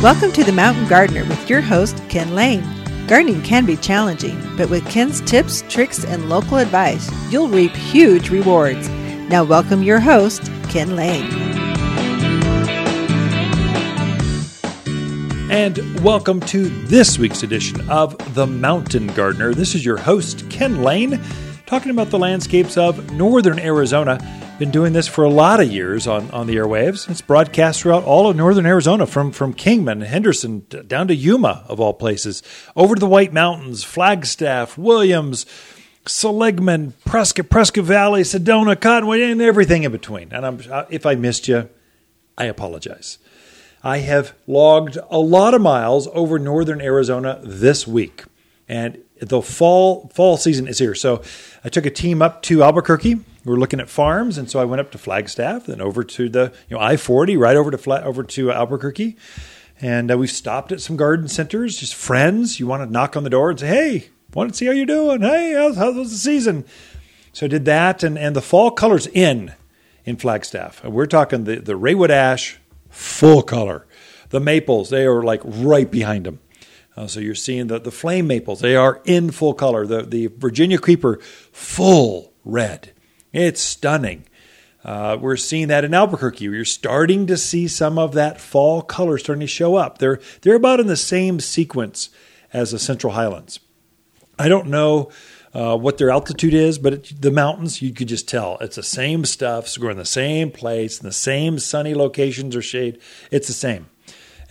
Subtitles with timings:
[0.00, 2.62] Welcome to The Mountain Gardener with your host, Ken Lane.
[3.08, 8.30] Gardening can be challenging, but with Ken's tips, tricks, and local advice, you'll reap huge
[8.30, 8.88] rewards.
[9.28, 11.28] Now, welcome your host, Ken Lane.
[15.50, 19.52] And welcome to this week's edition of The Mountain Gardener.
[19.52, 21.20] This is your host, Ken Lane,
[21.68, 24.18] talking about the landscapes of northern Arizona
[24.58, 27.08] been doing this for a lot of years on, on the airwaves.
[27.10, 31.78] It's broadcast throughout all of northern Arizona, from, from Kingman, Henderson, down to Yuma, of
[31.78, 32.42] all places,
[32.74, 35.44] over to the White Mountains, Flagstaff, Williams,
[36.06, 40.32] Seligman, Prescott, Prescott Valley, Sedona, Cottonwood, and everything in between.
[40.32, 41.68] And I'm, uh, if I missed you,
[42.38, 43.18] I apologize.
[43.84, 48.24] I have logged a lot of miles over northern Arizona this week.
[48.66, 50.94] And the fall fall season is here.
[50.94, 51.22] So
[51.64, 53.14] I took a team up to Albuquerque.
[53.14, 56.28] We were looking at farms, and so I went up to Flagstaff, then over to
[56.28, 59.16] the you know I forty, right over to Fla- over to Albuquerque,
[59.80, 62.60] and uh, we stopped at some garden centers, just friends.
[62.60, 64.86] You want to knock on the door and say, "Hey, want to see how you're
[64.86, 65.22] doing?
[65.22, 66.64] Hey, how's, how's the season?"
[67.32, 69.54] So I did that, and and the fall colors in
[70.04, 70.84] in Flagstaff.
[70.84, 72.58] We're talking the the Raywood ash,
[72.90, 73.86] full color.
[74.30, 76.40] The maples, they are like right behind them.
[76.98, 79.86] Uh, so you're seeing the, the flame maples, they are in full color.
[79.86, 81.20] The, the Virginia creeper,
[81.52, 82.90] full red.
[83.32, 84.24] It's stunning.
[84.82, 86.46] Uh, we're seeing that in Albuquerque.
[86.46, 89.98] You're starting to see some of that fall color starting to show up.
[89.98, 92.10] They're, they're about in the same sequence
[92.52, 93.60] as the Central Highlands.
[94.36, 95.12] I don't know
[95.54, 98.58] uh, what their altitude is, but it, the mountains, you could just tell.
[98.60, 102.56] It's the same stuff, it's growing in the same place, in the same sunny locations
[102.56, 102.98] or shade.
[103.30, 103.86] It's the same.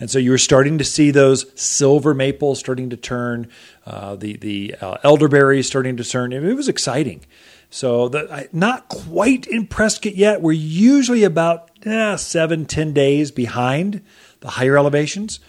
[0.00, 3.48] And so you were starting to see those silver maples starting to turn,
[3.84, 6.32] uh, the the uh, elderberries starting to turn.
[6.32, 7.24] It was exciting.
[7.70, 10.40] So the, not quite in Prescott yet.
[10.40, 14.02] We're usually about eh, seven, ten days behind
[14.40, 15.40] the higher elevations,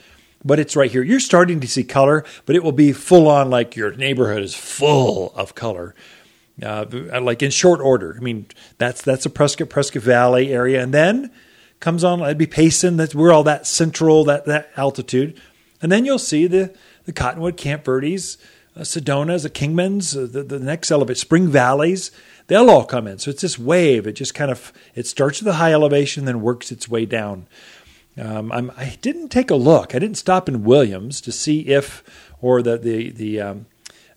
[0.43, 1.03] but it's right here.
[1.03, 4.55] You're starting to see color, but it will be full on like your neighborhood is
[4.55, 5.95] full of color.
[6.61, 6.85] Uh,
[7.21, 8.15] like in short order.
[8.17, 8.47] I mean,
[8.77, 11.31] that's that's a Prescott Prescott Valley area, and then
[11.79, 12.21] comes on.
[12.21, 12.97] It'd be Payson.
[12.97, 15.39] That we're all that central, that that altitude,
[15.81, 16.73] and then you'll see the
[17.05, 18.37] the Cottonwood, Camp Verdes,
[18.75, 22.11] uh, Sedonas, the Kingmans, uh, the, the next elevation, Spring Valleys.
[22.47, 23.19] They'll all come in.
[23.19, 24.07] So it's this wave.
[24.07, 27.47] It just kind of it starts at the high elevation, then works its way down.
[28.17, 29.95] Um, i didn't take a look.
[29.95, 32.03] I didn't stop in Williams to see if,
[32.41, 33.65] or the the the um,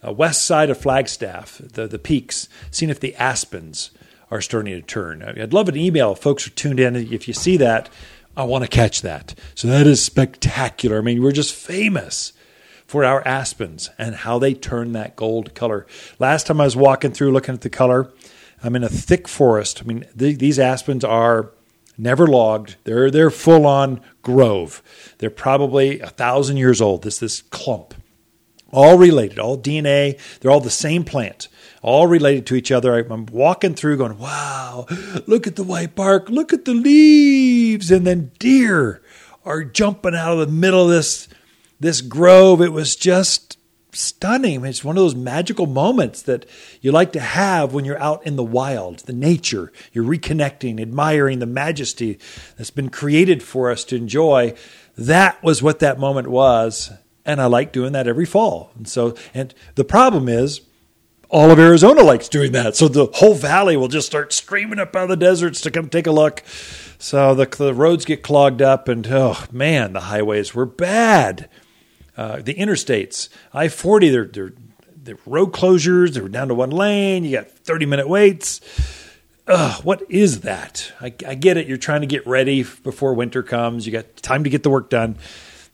[0.06, 3.90] uh, west side of Flagstaff, the the peaks, seeing if the aspens
[4.32, 5.22] are starting to turn.
[5.22, 6.96] I'd love an email if folks are tuned in.
[6.96, 7.90] If you see that,
[8.34, 9.34] I want to catch that.
[9.54, 10.96] So that is spectacular.
[10.96, 12.32] I mean, we're just famous
[12.86, 15.86] for our aspens and how they turn that gold color.
[16.18, 18.10] Last time I was walking through looking at the color,
[18.64, 19.82] I'm in a thick forest.
[19.82, 21.52] I mean, th- these aspens are
[21.98, 22.76] never logged.
[22.84, 24.82] They're they're full on grove.
[25.18, 27.02] They're probably a thousand years old.
[27.02, 27.92] This this clump,
[28.70, 30.18] all related, all DNA.
[30.40, 31.48] They're all the same plant
[31.82, 32.96] all related to each other.
[32.96, 34.86] I'm walking through going, wow,
[35.26, 37.90] look at the white bark, look at the leaves.
[37.90, 39.02] And then deer
[39.44, 41.28] are jumping out of the middle of this,
[41.80, 42.62] this grove.
[42.62, 43.58] It was just
[43.94, 44.64] stunning.
[44.64, 46.46] It's one of those magical moments that
[46.80, 49.72] you like to have when you're out in the wild, the nature.
[49.92, 52.18] You're reconnecting, admiring the majesty
[52.56, 54.54] that's been created for us to enjoy.
[54.96, 56.90] That was what that moment was.
[57.24, 58.70] And I like doing that every fall.
[58.76, 60.60] And so, and the problem is,
[61.32, 62.76] all of Arizona likes doing that.
[62.76, 65.88] So the whole valley will just start streaming up out of the deserts to come
[65.88, 66.42] take a look.
[66.98, 71.48] So the, the roads get clogged up, and oh man, the highways were bad.
[72.16, 74.52] Uh, the interstates, I 40, they're, they're,
[74.94, 78.60] they're road closures, they're down to one lane, you got 30 minute waits.
[79.48, 80.92] Ugh, what is that?
[81.00, 81.66] I, I get it.
[81.66, 83.86] You're trying to get ready before winter comes.
[83.86, 85.16] You got time to get the work done.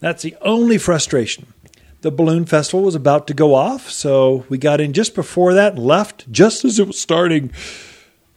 [0.01, 1.53] That's the only frustration
[2.01, 5.75] the balloon festival was about to go off, so we got in just before that
[5.75, 7.51] and left just as it was starting.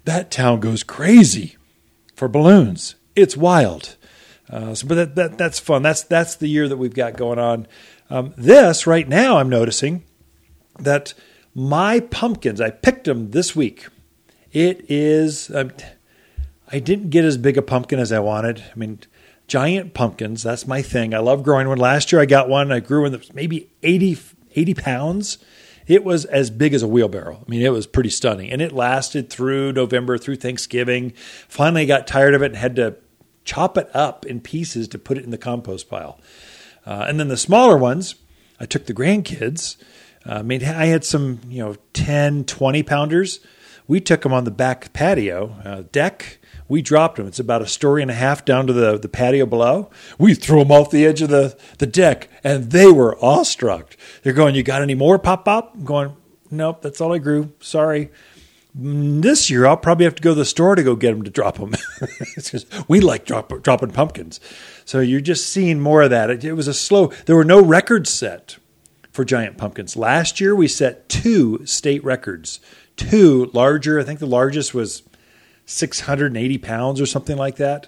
[0.05, 1.57] That town goes crazy
[2.15, 2.95] for balloons.
[3.15, 3.97] It's wild.
[4.49, 5.83] Uh, so, but that, that, that's fun.
[5.83, 7.67] That's that's the year that we've got going on.
[8.09, 10.03] Um, this right now, I'm noticing
[10.79, 11.13] that
[11.53, 12.59] my pumpkins.
[12.59, 13.87] I picked them this week.
[14.51, 15.49] It is.
[15.53, 15.71] Um,
[16.71, 18.63] I didn't get as big a pumpkin as I wanted.
[18.73, 18.99] I mean,
[19.51, 20.43] giant pumpkins.
[20.43, 21.13] That's my thing.
[21.13, 21.77] I love growing one.
[21.77, 22.71] Last year I got one.
[22.71, 24.17] I grew one that was maybe 80,
[24.55, 25.39] 80 pounds.
[25.87, 27.43] It was as big as a wheelbarrow.
[27.45, 28.49] I mean, it was pretty stunning.
[28.49, 31.11] And it lasted through November, through Thanksgiving.
[31.49, 32.95] Finally, got tired of it and had to
[33.43, 36.17] chop it up in pieces to put it in the compost pile.
[36.85, 38.15] Uh, and then the smaller ones,
[38.57, 39.75] I took the grandkids.
[40.25, 43.41] Uh, I mean, I had some, you know, 10, 20 pounders.
[43.85, 46.39] We took them on the back patio uh, deck
[46.71, 47.27] We dropped them.
[47.27, 49.89] It's about a story and a half down to the, the patio below.
[50.17, 53.97] We threw them off the edge of the, the deck, and they were awestruck.
[54.23, 55.73] They're going, You got any more, Pop Pop?
[55.75, 56.15] I'm going,
[56.49, 57.51] Nope, that's all I grew.
[57.59, 58.09] Sorry.
[58.79, 61.23] Mm, this year, I'll probably have to go to the store to go get them
[61.23, 61.75] to drop them.
[62.87, 64.39] we like drop, dropping pumpkins.
[64.85, 66.29] So you're just seeing more of that.
[66.29, 68.55] It, it was a slow, there were no records set
[69.11, 69.97] for giant pumpkins.
[69.97, 72.61] Last year, we set two state records,
[72.95, 73.99] two larger.
[73.99, 75.03] I think the largest was
[75.71, 77.87] 680 pounds or something like that,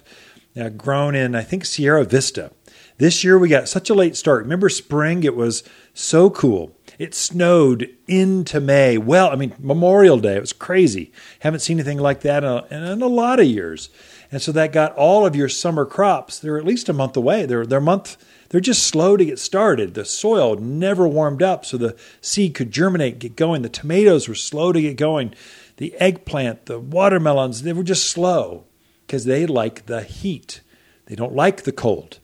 [0.76, 2.50] grown in, I think, Sierra Vista.
[2.98, 4.44] This year we got such a late start.
[4.44, 5.24] Remember spring?
[5.24, 5.64] It was
[5.94, 6.76] so cool.
[6.96, 8.98] It snowed into May.
[8.98, 10.36] Well, I mean, Memorial Day.
[10.36, 11.12] It was crazy.
[11.40, 13.90] Haven't seen anything like that in a, in a lot of years.
[14.30, 16.38] And so that got all of your summer crops.
[16.38, 17.46] They're at least a month away.
[17.46, 18.16] They're, they're month.
[18.50, 19.94] They're just slow to get started.
[19.94, 23.62] The soil never warmed up, so the seed could germinate, get going.
[23.62, 25.34] The tomatoes were slow to get going
[25.76, 28.64] the eggplant, the watermelons, they were just slow
[29.06, 30.60] because they like the heat.
[31.06, 32.18] They don't like the cold.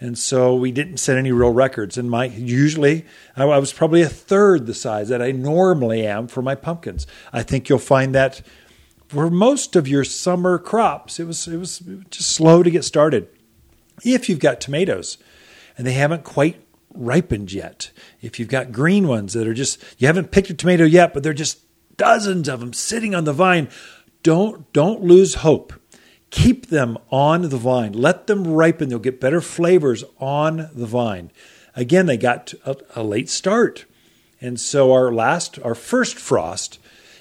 [0.00, 1.98] And so we didn't set any real records.
[1.98, 3.04] And my usually
[3.36, 7.06] I was probably a third the size that I normally am for my pumpkins.
[7.32, 8.42] I think you'll find that
[9.08, 13.28] for most of your summer crops, it was it was just slow to get started.
[14.04, 15.18] If you've got tomatoes
[15.76, 16.62] and they haven't quite
[16.94, 17.90] ripened yet,
[18.20, 21.24] if you've got green ones that are just you haven't picked a tomato yet, but
[21.24, 21.58] they're just
[21.98, 23.68] dozens of them sitting on the vine.
[24.22, 25.74] Don't don't lose hope.
[26.30, 27.92] Keep them on the vine.
[27.92, 28.88] Let them ripen.
[28.88, 31.30] They'll get better flavors on the vine.
[31.76, 33.84] Again, they got a, a late start.
[34.40, 36.78] And so our last our first frost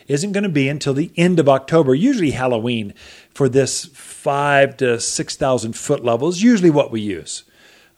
[0.08, 2.94] isn't going to be until the end of October, usually Halloween,
[3.34, 7.44] for this five to 6,000 foot level is usually what we use.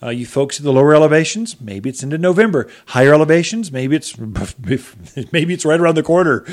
[0.01, 2.69] Uh, you folks at the lower elevations, maybe it's into November.
[2.87, 4.17] Higher elevations, maybe it's
[5.31, 6.45] maybe it's right around the corner.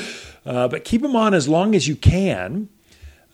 [0.45, 2.69] Uh, but keep them on as long as you can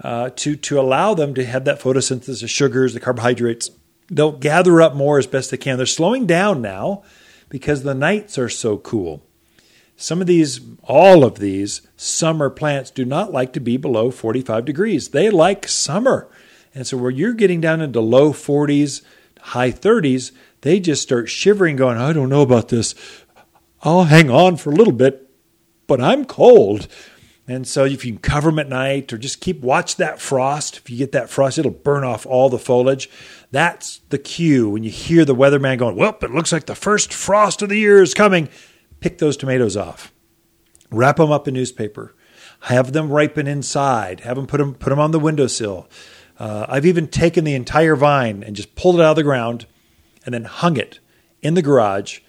[0.02, 3.70] uh, to to allow them to have that photosynthesis, the sugars, the carbohydrates.
[4.10, 5.78] They'll gather up more as best they can.
[5.78, 7.02] They're slowing down now
[7.48, 9.22] because the nights are so cool.
[9.96, 14.64] Some of these, all of these summer plants do not like to be below 45
[14.64, 15.10] degrees.
[15.10, 16.28] They like summer.
[16.74, 19.02] And so where you're getting down into low 40s,
[19.42, 22.94] high 30s, they just start shivering, going, I don't know about this.
[23.82, 25.28] I'll hang on for a little bit,
[25.86, 26.88] but I'm cold.
[27.48, 30.78] And so if you can cover them at night or just keep watch that frost.
[30.78, 33.10] If you get that frost, it'll burn off all the foliage.
[33.50, 37.12] That's the cue when you hear the weatherman going, Well, it looks like the first
[37.12, 38.48] frost of the year is coming.
[39.00, 40.12] Pick those tomatoes off.
[40.90, 42.14] Wrap them up in newspaper.
[42.60, 44.20] Have them ripen inside.
[44.20, 45.88] Have them put them put them on the windowsill.
[46.38, 49.66] Uh, I've even taken the entire vine and just pulled it out of the ground
[50.24, 50.98] and then hung it
[51.40, 52.20] in the garage,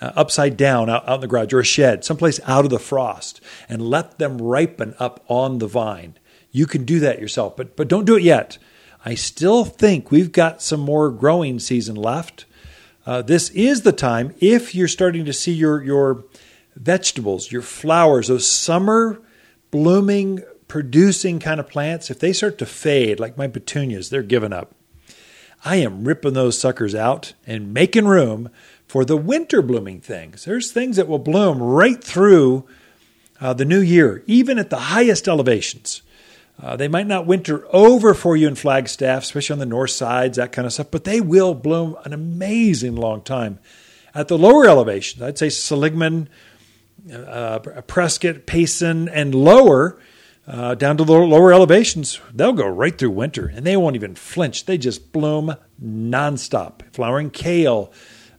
[0.00, 2.78] uh, upside down out, out in the garage or a shed, someplace out of the
[2.78, 6.14] frost, and let them ripen up on the vine.
[6.52, 8.58] You can do that yourself, but, but don't do it yet.
[9.04, 12.44] I still think we've got some more growing season left.
[13.06, 16.24] Uh, this is the time if you're starting to see your your
[16.76, 19.20] vegetables, your flowers, those summer
[19.70, 24.52] blooming producing kind of plants, if they start to fade, like my petunias, they're giving
[24.52, 24.72] up.
[25.64, 28.50] I am ripping those suckers out and making room
[28.86, 30.44] for the winter blooming things.
[30.44, 32.66] There's things that will bloom right through
[33.40, 36.02] uh, the new year, even at the highest elevations.
[36.62, 40.36] Uh, they might not winter over for you in Flagstaff, especially on the north sides,
[40.36, 43.58] that kind of stuff, but they will bloom an amazing long time.
[44.14, 46.28] At the lower elevations, I'd say Seligman,
[47.12, 49.98] uh, Prescott, Payson, and lower,
[50.46, 54.14] uh, down to the lower elevations, they'll go right through winter and they won't even
[54.14, 54.64] flinch.
[54.64, 56.82] They just bloom nonstop.
[56.92, 57.92] Flowering kale,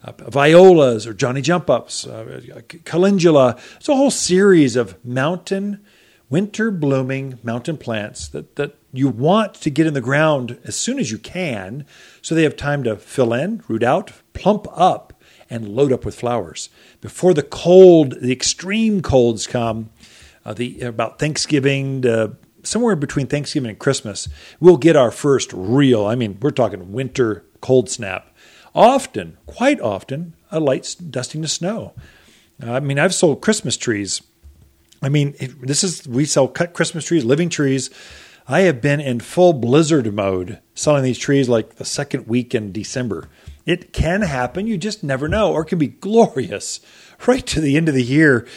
[0.03, 3.57] uh, violas or Johnny jump ups, uh, calendula.
[3.77, 5.83] It's a whole series of mountain,
[6.29, 10.99] winter blooming mountain plants that, that you want to get in the ground as soon
[10.99, 11.85] as you can
[12.21, 15.13] so they have time to fill in, root out, plump up,
[15.49, 16.69] and load up with flowers.
[17.01, 19.89] Before the cold, the extreme colds come,
[20.45, 24.27] uh, the about Thanksgiving to somewhere between Thanksgiving and Christmas,
[24.59, 26.05] we'll get our first real.
[26.05, 28.35] I mean, we're talking winter cold snap.
[28.73, 31.93] Often, quite often, a light dusting of snow.
[32.61, 34.21] Uh, I mean, I've sold Christmas trees.
[35.01, 37.89] I mean, this is we sell cut Christmas trees, living trees.
[38.47, 42.71] I have been in full blizzard mode selling these trees like the second week in
[42.71, 43.29] December.
[43.65, 46.79] It can happen, you just never know, or it can be glorious
[47.27, 48.47] right to the end of the year.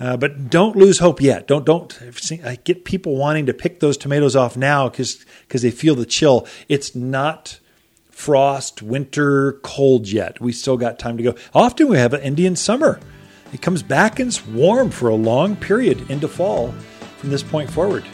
[0.00, 1.46] Uh, but don't lose hope yet.
[1.46, 1.96] Don't don't
[2.44, 6.06] I get people wanting to pick those tomatoes off now because because they feel the
[6.06, 6.46] chill.
[6.68, 7.60] It's not
[8.10, 10.40] frost, winter, cold yet.
[10.40, 11.34] We still got time to go.
[11.52, 13.00] Often we have an Indian summer.
[13.52, 16.74] It comes back and it's warm for a long period into fall
[17.18, 18.04] from this point forward.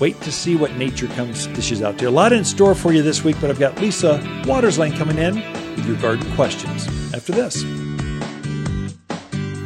[0.00, 2.06] wait to see what nature comes dishes out to.
[2.06, 5.18] A lot in store for you this week, but I've got Lisa Waters Lane coming
[5.18, 5.36] in
[5.74, 7.62] with your garden questions after this.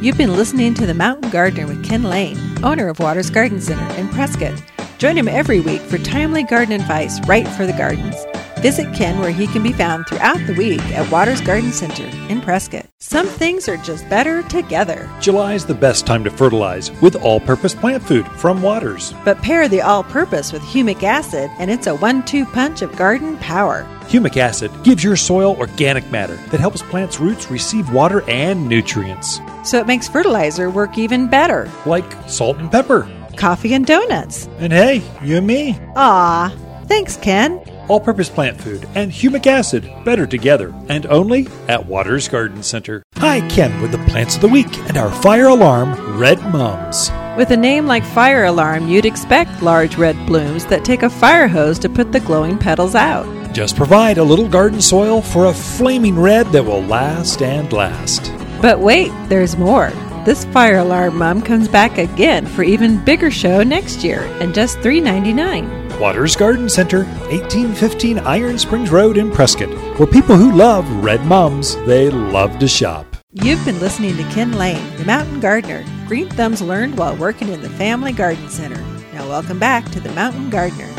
[0.01, 3.87] You've been listening to The Mountain Gardener with Ken Lane, owner of Waters Garden Center
[3.99, 4.59] in Prescott.
[4.97, 8.15] Join him every week for timely garden advice right for the gardens.
[8.61, 12.41] Visit Ken where he can be found throughout the week at Waters Garden Center in
[12.41, 12.85] Prescott.
[12.99, 15.09] Some things are just better together.
[15.19, 19.15] July is the best time to fertilize with all purpose plant food from Waters.
[19.25, 22.95] But pair the all purpose with humic acid, and it's a one two punch of
[22.95, 23.83] garden power.
[24.03, 29.39] Humic acid gives your soil organic matter that helps plants' roots receive water and nutrients,
[29.63, 31.67] So it makes fertilizer work even better.
[31.87, 33.09] like salt and pepper.
[33.37, 34.47] Coffee and donuts.
[34.59, 35.79] And hey, you and me.
[35.95, 36.53] Ah,
[36.85, 37.59] thanks, Ken.
[37.91, 43.03] All purpose plant food and humic acid better together and only at Waters Garden Center.
[43.17, 47.11] Hi, Ken with the plants of the week and our fire alarm, Red Mums.
[47.35, 51.49] With a name like Fire Alarm, you'd expect large red blooms that take a fire
[51.49, 53.25] hose to put the glowing petals out.
[53.53, 58.31] Just provide a little garden soil for a flaming red that will last and last.
[58.61, 59.89] But wait, there's more.
[60.23, 64.77] This Fire Alarm Mum comes back again for even bigger show next year and just
[64.77, 65.90] $3.99.
[66.01, 71.75] Waters Garden Center, 1815 Iron Springs Road in Prescott, where people who love red mums,
[71.85, 73.05] they love to shop.
[73.33, 75.85] You've been listening to Ken Lane, the mountain gardener.
[76.07, 78.81] Green thumbs learned while working in the Family Garden Center.
[79.13, 80.89] Now, welcome back to the Mountain Gardener.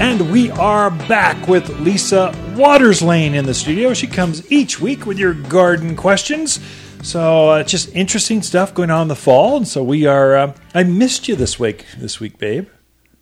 [0.00, 3.92] And we are back with Lisa Waters Lane in the studio.
[3.92, 6.60] She comes each week with your garden questions.
[7.02, 9.56] So uh, just interesting stuff going on in the fall.
[9.56, 10.36] And so we are.
[10.36, 11.86] Uh, I missed you this week.
[11.96, 12.68] This week, babe.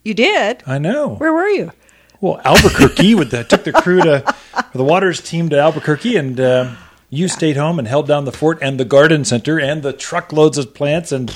[0.04, 0.62] You did?
[0.66, 1.14] I know.
[1.16, 1.72] Where were you?
[2.20, 4.34] Well, Albuquerque with the took the crew to
[4.72, 6.74] the Waters team to Albuquerque, and uh,
[7.10, 10.56] you stayed home and held down the fort and the garden center and the truckloads
[10.58, 11.34] of plants and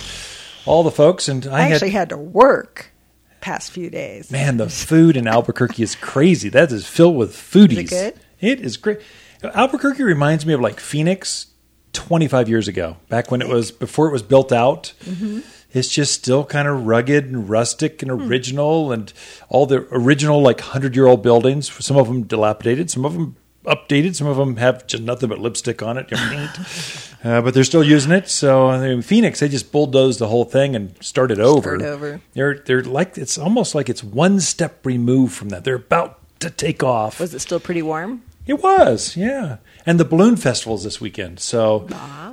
[0.66, 1.28] all the folks.
[1.28, 2.92] And I, I had actually had to work
[3.40, 4.30] past few days.
[4.30, 6.48] Man, the food in Albuquerque is crazy.
[6.48, 7.84] That is filled with foodies.
[7.84, 8.16] Is it?
[8.40, 9.00] It is great.
[9.42, 11.46] Albuquerque reminds me of like Phoenix
[11.92, 14.92] 25 years ago, back when it was before it was built out.
[15.04, 15.40] Mm-hmm.
[15.72, 18.10] It's just still kind of rugged and rustic Hmm.
[18.10, 19.12] and original, and
[19.48, 21.70] all the original like hundred year old buildings.
[21.84, 25.38] Some of them dilapidated, some of them updated, some of them have just nothing but
[25.38, 26.08] lipstick on it,
[27.24, 28.28] uh, but they're still using it.
[28.28, 31.78] So I mean, Phoenix, they just bulldozed the whole thing and started over.
[31.78, 32.20] Start over.
[32.32, 35.62] They're they're like it's almost like it's one step removed from that.
[35.64, 37.20] They're about to take off.
[37.20, 38.22] Was it still pretty warm?
[38.46, 39.58] It was, yeah.
[39.86, 41.86] And the balloon festival's this weekend, so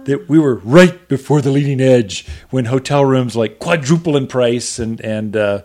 [0.06, 4.80] that we were right before the leading edge when hotel rooms like quadruple in price,
[4.80, 5.62] and and uh,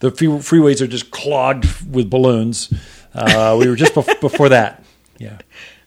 [0.00, 2.72] the freeways are just clogged with balloons.
[3.14, 4.82] Uh, we were just bef- before that,
[5.18, 5.38] yeah.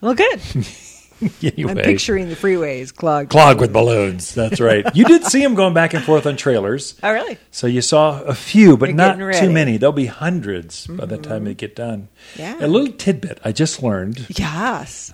[0.01, 0.39] Well, good.
[1.41, 3.29] anyway, I'm picturing the freeways clogged.
[3.29, 4.33] clogged with balloons.
[4.33, 4.85] That's right.
[4.95, 6.95] You did see them going back and forth on trailers.
[7.03, 7.37] Oh, really?
[7.49, 9.17] So you saw a few, but They're not.
[9.17, 9.39] Mm-hmm.
[9.45, 9.77] too many.
[9.77, 12.09] There'll be hundreds by the time they get done.
[12.35, 12.57] Yeah.
[12.59, 14.27] A little tidbit I just learned.
[14.37, 15.11] Yes.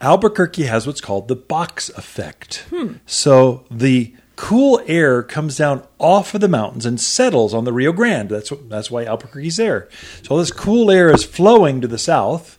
[0.00, 2.66] Albuquerque has what's called the box effect.
[2.70, 2.94] Hmm.
[3.06, 7.92] So the cool air comes down off of the mountains and settles on the Rio
[7.92, 8.28] Grande.
[8.28, 9.88] That's what, that's why Albuquerque's there.
[10.22, 12.58] So all this cool air is flowing to the south.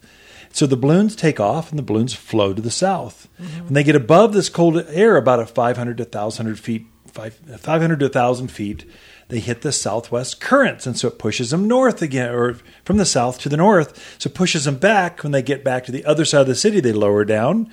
[0.55, 3.27] So the balloons take off and the balloons flow to the south.
[3.41, 3.65] Mm-hmm.
[3.65, 8.05] When they get above this cold air, about a 500 to 1,000 feet, 500 to
[8.05, 8.89] 1,000 feet,
[9.27, 10.88] they hit the southwest currents.
[10.88, 12.53] And so it pushes them north again, or
[12.85, 14.17] from the south to the north.
[14.17, 15.24] So it pushes them back.
[15.24, 17.69] When they get back to the other side of the city, they lower down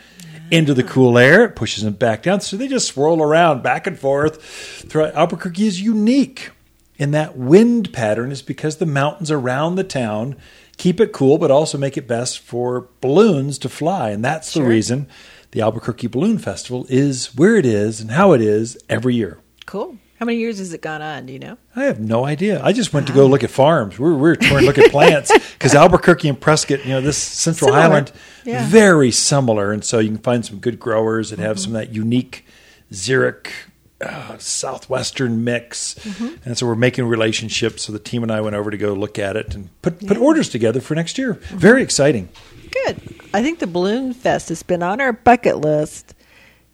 [0.51, 1.45] into the cool air.
[1.45, 2.41] It pushes them back down.
[2.41, 4.43] So they just swirl around back and forth.
[4.43, 6.51] Throughout Albuquerque is unique
[6.97, 10.37] in that wind pattern is because the mountains around the town
[10.77, 14.11] keep it cool, but also make it best for balloons to fly.
[14.11, 15.09] And that's the reason
[15.53, 19.39] the Albuquerque Balloon Festival is where it is and how it is every year.
[19.67, 19.99] Cool.
[20.19, 21.27] How many years has it gone on?
[21.27, 21.59] Do you know?
[21.75, 22.63] I have no idea.
[22.63, 23.99] I just went to go look at farms.
[23.99, 27.01] We were, we were touring to look at plants because Albuquerque and Prescott, you know,
[27.01, 27.83] this Central Similar.
[27.83, 28.13] Highland,
[28.45, 28.65] Yeah.
[28.69, 29.73] very similar.
[29.73, 31.65] And so you can find some good growers that have mm-hmm.
[31.65, 32.47] some of that unique
[32.93, 33.49] xeric
[34.03, 35.97] uh, southwestern mix.
[36.45, 37.85] And so we're making relationships.
[37.85, 40.17] So the team and I went over to go look at it and put, put
[40.17, 41.35] orders together for next year.
[41.35, 42.29] Very exciting.
[42.85, 43.01] Good.
[43.35, 46.15] I think the Balloon Fest has been on our bucket list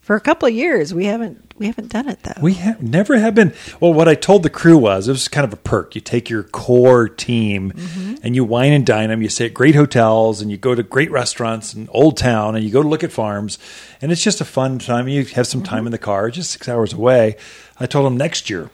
[0.08, 0.94] for a couple of years.
[0.94, 2.40] We haven't we haven't done it though.
[2.40, 3.52] We have never have been.
[3.78, 5.94] Well, what I told the crew was it was kind of a perk.
[5.94, 8.14] You take your core team mm-hmm.
[8.22, 9.20] and you wine and dine them.
[9.20, 12.64] You stay at great hotels and you go to great restaurants in Old Town and
[12.64, 13.58] you go to look at farms.
[14.00, 15.08] And it's just a fun time.
[15.08, 15.90] You have some time in mm-hmm.
[15.90, 17.36] the car, just six hours away.
[17.78, 18.70] I told them next year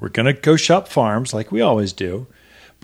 [0.00, 2.26] we're going to go shop farms like we always do,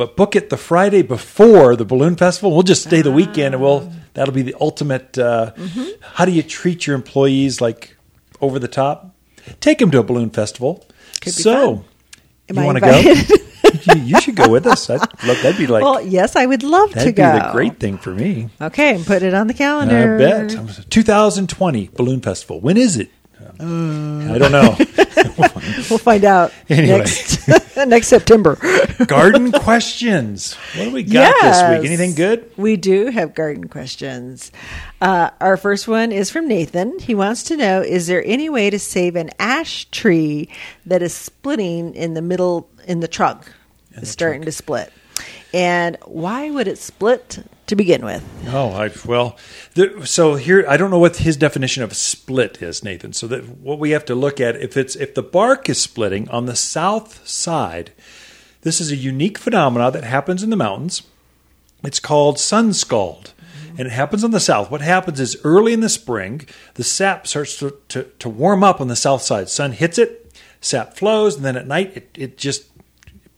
[0.00, 2.52] but book it the Friday before the balloon festival.
[2.52, 3.96] We'll just stay the weekend and we'll ah.
[4.14, 5.18] that'll be the ultimate.
[5.18, 5.90] Uh, mm-hmm.
[6.00, 7.98] How do you treat your employees like
[8.40, 9.14] over the top?
[9.60, 10.86] Take them to a balloon festival.
[11.26, 11.84] So.
[12.48, 13.94] You want to go?
[13.94, 14.88] you, you should go with us.
[14.88, 17.22] I'd love, that'd be like well, yes, I would love to go.
[17.22, 18.48] that'd be the great thing for me.
[18.58, 20.14] Okay, put it on the calendar.
[20.14, 20.90] I bet.
[20.90, 22.58] 2020 Balloon Festival.
[22.58, 23.10] When is it?
[23.38, 24.32] Uh.
[24.32, 24.76] I don't know.
[25.90, 26.98] We'll find out Anyway.
[26.98, 28.56] next next September.
[29.06, 30.54] Garden questions.
[30.76, 31.86] What do we got this week?
[31.86, 32.50] Anything good?
[32.56, 34.52] We do have garden questions.
[35.00, 36.98] Uh, our first one is from Nathan.
[36.98, 40.48] He wants to know Is there any way to save an ash tree
[40.86, 43.50] that is splitting in the middle, in the trunk?
[43.92, 44.92] It's starting to split.
[45.52, 48.22] And why would it split to begin with?
[48.48, 49.36] Oh, I, well,
[49.74, 53.12] the, so here I don't know what his definition of split is, Nathan.
[53.12, 56.28] So that what we have to look at if it's if the bark is splitting
[56.28, 57.92] on the south side,
[58.60, 61.02] this is a unique phenomena that happens in the mountains.
[61.82, 63.32] It's called sun scald,
[63.78, 64.70] and it happens on the south.
[64.70, 66.42] What happens is early in the spring,
[66.74, 69.48] the sap starts to, to, to warm up on the south side.
[69.48, 72.66] Sun hits it, sap flows, and then at night it, it just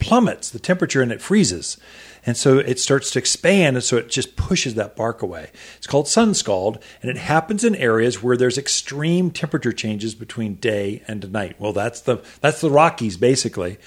[0.00, 1.76] plummets the temperature and it freezes.
[2.24, 5.50] And so it starts to expand, and so it just pushes that bark away.
[5.76, 10.54] It's called sun scald, and it happens in areas where there's extreme temperature changes between
[10.54, 11.56] day and night.
[11.58, 13.78] Well, that's the that's the Rockies basically.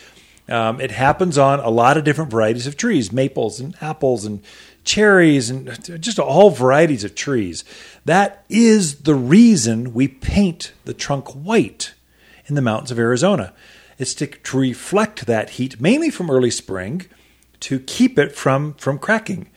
[0.48, 4.44] Um, it happens on a lot of different varieties of trees, maples and apples and
[4.84, 7.64] cherries and just all varieties of trees.
[8.06, 11.94] That is the reason we paint the trunk white
[12.46, 13.54] in the mountains of Arizona.
[13.98, 17.08] It's to, to reflect that heat, mainly from early spring,
[17.66, 19.50] to keep it from from cracking.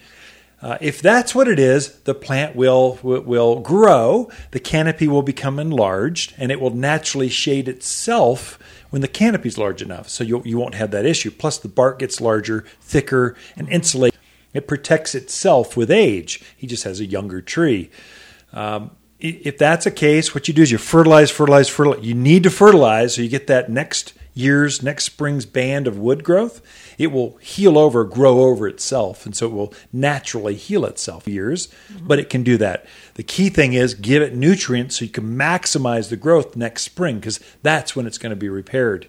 [0.60, 4.28] Uh, if that's what it is, the plant will, will grow.
[4.50, 8.58] The canopy will become enlarged, and it will naturally shade itself
[8.90, 10.08] when the canopy is large enough.
[10.08, 11.30] So you you won't have that issue.
[11.30, 14.18] Plus, the bark gets larger, thicker, and insulated.
[14.52, 16.42] It protects itself with age.
[16.56, 17.90] He just has a younger tree.
[18.52, 22.04] Um, if that's a case, what you do is you fertilize, fertilize, fertilize.
[22.04, 26.24] You need to fertilize so you get that next year's, next spring's band of wood
[26.24, 26.62] growth.
[26.96, 31.68] It will heal over, grow over itself, and so it will naturally heal itself years,
[31.92, 32.06] mm-hmm.
[32.06, 32.86] but it can do that.
[33.14, 37.16] The key thing is give it nutrients so you can maximize the growth next spring
[37.16, 39.08] because that's when it's going to be repaired.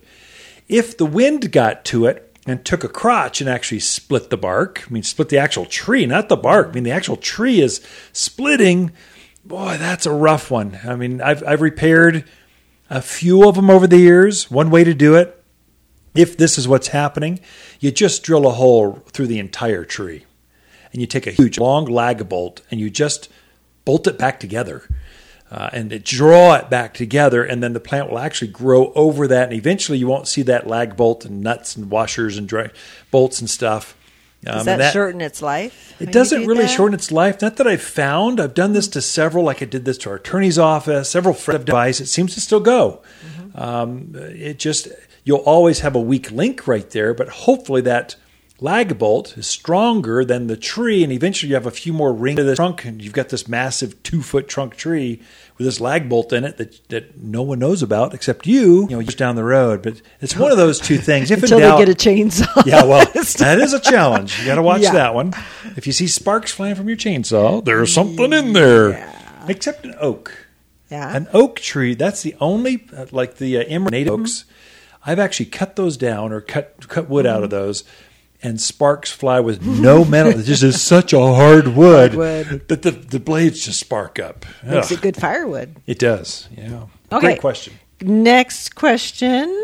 [0.68, 4.86] If the wind got to it and took a crotch and actually split the bark,
[4.88, 7.86] I mean, split the actual tree, not the bark, I mean, the actual tree is
[8.14, 8.92] splitting,
[9.44, 10.80] boy, that's a rough one.
[10.86, 12.24] I mean, I've, I've repaired
[12.90, 14.50] a few of them over the years.
[14.50, 15.44] One way to do it,
[16.16, 17.40] if this is what's happening,
[17.80, 20.26] you just drill a hole through the entire tree
[20.92, 23.30] and you take a huge long lag bolt and you just
[23.86, 24.84] bolt it back together
[25.52, 29.50] uh, and draw it back together and then the plant will actually grow over that
[29.50, 32.70] and eventually you won't see that lag bolt and nuts and washers and dry
[33.12, 33.96] bolts and stuff
[34.44, 35.96] Does and that, shorten its life?
[36.00, 36.70] it doesn't do really that?
[36.70, 37.42] shorten its life.
[37.42, 38.40] Not that I've found.
[38.40, 41.62] I've done this to several, like I did this to our attorney's office, several friends
[41.62, 42.00] of device.
[42.00, 43.02] It seems to still go.
[43.26, 43.60] Mm-hmm.
[43.60, 44.88] Um, it just,
[45.26, 48.16] you'll always have a weak link right there, but hopefully that
[48.62, 52.38] lag bolt is stronger than the tree, and eventually you have a few more rings
[52.38, 55.22] to the trunk, and you've got this massive two foot trunk tree
[55.58, 58.96] with this lag bolt in it that, that no one knows about except you, you
[58.96, 59.82] know, just down the road.
[59.82, 61.32] But it's one of those two things.
[61.32, 62.66] If Until doubt, they get a chainsaw.
[62.66, 64.40] yeah, well, that is a challenge.
[64.40, 64.94] You got to watch Yeah.
[64.94, 65.34] that one.
[65.76, 68.92] If you see sparks flying from your chainsaw, there's something in there.
[68.92, 69.46] Yeah.
[69.48, 70.48] Except an oak.
[70.90, 71.16] Yeah.
[71.16, 74.22] An oak tree, that's the only, uh, like the uh, Emory native Mm-hmm.
[74.24, 74.46] oaks,
[75.06, 77.60] I've actually cut those down or cut, cut wood out of Mm-hmm.
[77.66, 77.84] those.
[78.42, 80.40] And sparks fly with no metal.
[80.40, 82.68] It just is such a hard wood, wood.
[82.70, 84.46] that the, the blades just spark up.
[84.64, 84.98] Makes Ugh.
[84.98, 85.76] it good firewood.
[85.86, 86.48] It does.
[86.56, 86.86] Yeah.
[87.12, 87.20] Okay.
[87.20, 87.74] Great question.
[88.02, 89.64] Next question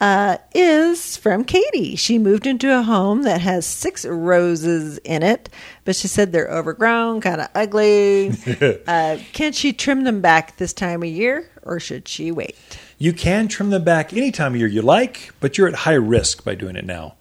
[0.00, 1.96] uh, is from Katie.
[1.96, 5.48] She moved into a home that has six roses in it,
[5.86, 8.32] but she said they're overgrown, kind of ugly.
[8.86, 12.56] uh, can she trim them back this time of year, or should she wait?
[12.98, 15.92] You can trim them back any time of year you like, but you're at high
[15.94, 17.14] risk by doing it now.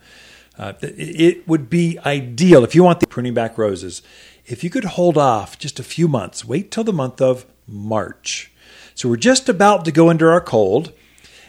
[0.58, 4.02] Uh, it would be ideal if you want the pruning back roses.
[4.46, 8.52] If you could hold off just a few months, wait till the month of March.
[8.94, 10.94] So we're just about to go into our cold,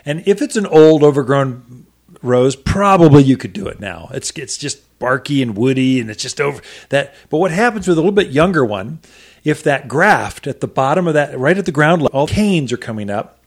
[0.07, 1.87] and if it's an old, overgrown
[2.23, 4.09] rose, probably you could do it now.
[4.13, 7.15] It's it's just barky and woody, and it's just over that.
[7.29, 9.01] But what happens with a little bit younger one?
[9.43, 12.73] If that graft at the bottom of that, right at the ground level, all canes
[12.73, 13.39] are coming up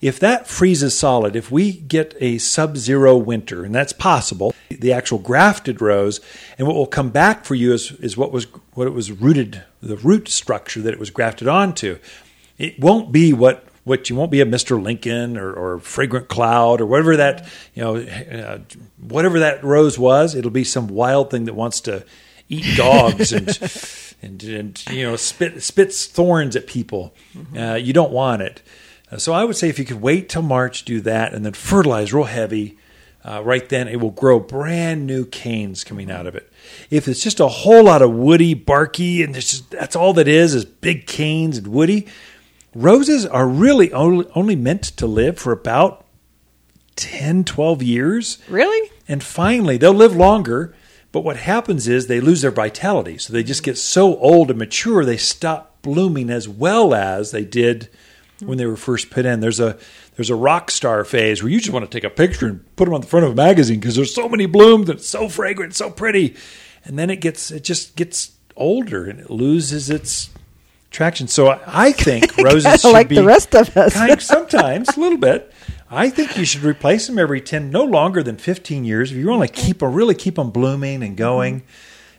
[0.00, 4.92] if that freezes solid, if we get a sub zero winter, and that's possible, the
[4.92, 6.20] actual grafted rose,
[6.58, 9.64] and what will come back for you is, is what was what it was rooted,
[9.80, 11.98] the root structure that it was grafted onto.
[12.58, 14.82] It won't be what what you won't be a Mr.
[14.82, 18.58] Lincoln or, or fragrant cloud or whatever that you know uh,
[19.00, 20.34] whatever that rose was.
[20.34, 22.04] It'll be some wild thing that wants to
[22.48, 23.58] eat dogs and
[24.22, 27.14] and, and you know spit spits thorns at people.
[27.56, 28.62] Uh, you don't want it.
[29.16, 31.54] Uh, So I would say if you could wait till March, do that, and then
[31.54, 32.78] fertilize real heavy.
[33.24, 36.48] uh, right then it will grow brand new canes coming out of it.
[36.90, 40.54] If it's just a whole lot of woody, barky, and just, that's all that is,
[40.54, 42.06] is big canes and woody,
[42.72, 46.06] roses are really only, only meant to live for about
[46.94, 48.38] 10, 12 years.
[48.48, 48.90] Really?
[49.08, 50.72] And finally, they'll live longer,
[51.10, 53.18] but what happens is they lose their vitality.
[53.18, 57.44] So they just get so old and mature, they stop blooming as well as they
[57.44, 57.88] did
[58.40, 59.40] when they were first put in.
[59.40, 59.78] There's a
[60.16, 62.86] there's a rock star phase where you just want to take a picture and put
[62.86, 65.28] them on the front of a magazine because there's so many blooms and it's so
[65.28, 66.36] fragrant, so pretty.
[66.84, 70.30] And then it gets it just gets older and it loses its
[70.90, 71.28] traction.
[71.28, 73.94] So I, I think roses should like be the rest of us.
[73.94, 75.52] kind sometimes a little bit.
[75.88, 79.12] I think you should replace them every ten, no longer than fifteen years.
[79.12, 81.60] If you want to keep them, really keep them blooming and going.
[81.60, 81.66] Mm-hmm.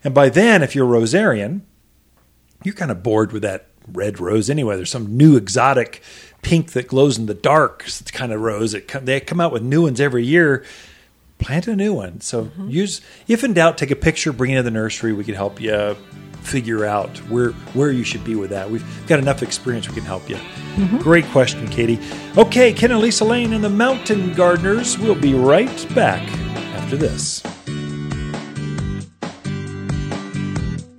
[0.06, 1.62] And by then, if you're a rosarian,
[2.64, 4.76] you're kind of bored with that red rose anyway.
[4.76, 6.02] There's some new exotic
[6.42, 8.74] pink that glows in the dark kind of rose.
[8.74, 10.64] It, they come out with new ones every year.
[11.40, 12.20] Plant a new one.
[12.22, 12.70] So Mm-hmm.
[12.70, 15.14] use, if in doubt, take a picture, bring it to the nursery.
[15.14, 15.96] We can help you
[16.42, 18.72] figure out where where you should be with that.
[18.72, 19.88] We've got enough experience.
[19.88, 20.38] We can help you.
[20.38, 20.98] Mm-hmm.
[20.98, 22.00] Great question, Katie.
[22.38, 24.98] Okay, Ken and Lisa Lane and the Mountain Gardeners.
[24.98, 26.28] We'll be right back
[26.76, 27.44] after this.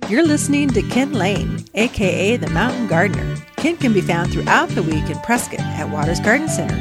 [0.09, 3.37] You're listening to Ken Lane, aka the Mountain Gardener.
[3.57, 6.75] Ken can be found throughout the week in Prescott at Waters Garden Center.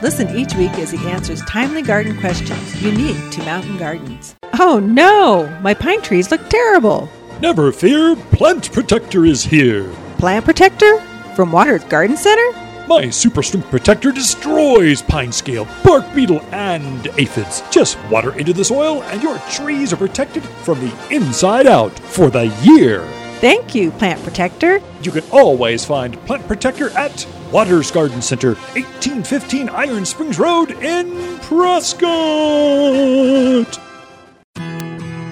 [0.00, 4.34] Listen each week as he answers timely garden questions unique to mountain gardens.
[4.58, 5.46] Oh no!
[5.60, 7.06] My pine trees look terrible!
[7.42, 9.86] Never fear, Plant Protector is here.
[10.16, 11.00] Plant Protector?
[11.36, 12.69] From Waters Garden Center?
[12.90, 17.62] My Super Strength Protector destroys pine scale, bark beetle, and aphids.
[17.70, 22.30] Just water into the soil, and your trees are protected from the inside out for
[22.30, 23.06] the year.
[23.34, 24.82] Thank you, Plant Protector.
[25.04, 31.38] You can always find Plant Protector at Waters Garden Center, 1815 Iron Springs Road in
[31.42, 32.10] Prescott.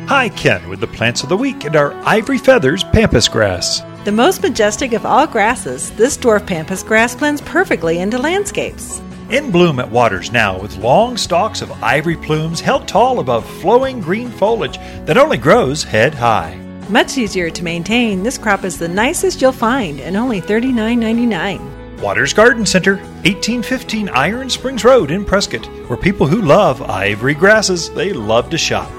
[0.07, 3.83] Hi, Ken, with the plants of the week and our Ivory Feathers Pampas Grass.
[4.09, 9.03] The most majestic of all grasses, this dwarf pampas grass blends perfectly into landscapes.
[9.29, 14.01] In bloom at Waters now, with long stalks of ivory plumes held tall above flowing
[14.01, 16.57] green foliage that only grows head high.
[16.89, 22.01] Much easier to maintain, this crop is the nicest you'll find and only $39.99.
[22.01, 27.91] Waters Garden Center, 1815 Iron Springs Road in Prescott, where people who love ivory grasses,
[27.91, 28.91] they love to shop.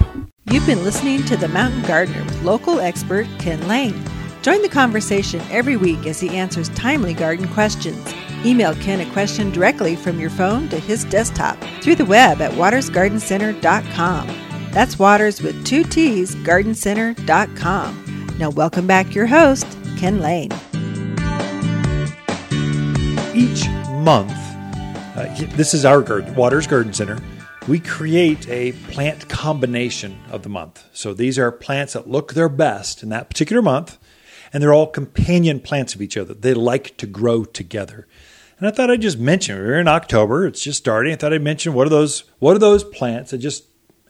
[0.51, 4.08] You've been listening to The Mountain Gardener with local expert Ken Lane.
[4.41, 8.13] Join the conversation every week as he answers timely garden questions.
[8.45, 12.53] Email Ken a question directly from your phone to his desktop through the web at
[12.53, 14.27] watersgardencenter.com.
[14.71, 18.35] That's Waters with two T's, gardencenter.com.
[18.39, 20.51] Now, welcome back your host, Ken Lane.
[23.35, 23.67] Each
[23.99, 24.31] month,
[25.17, 27.19] uh, this is our garden, Waters Garden Center.
[27.67, 30.85] We create a plant combination of the month.
[30.93, 33.97] So these are plants that look their best in that particular month,
[34.51, 36.33] and they're all companion plants of each other.
[36.33, 38.07] They like to grow together.
[38.57, 41.13] And I thought I'd just mention we're in October, it's just starting.
[41.13, 43.65] I thought I'd mention what are those what are those plants that just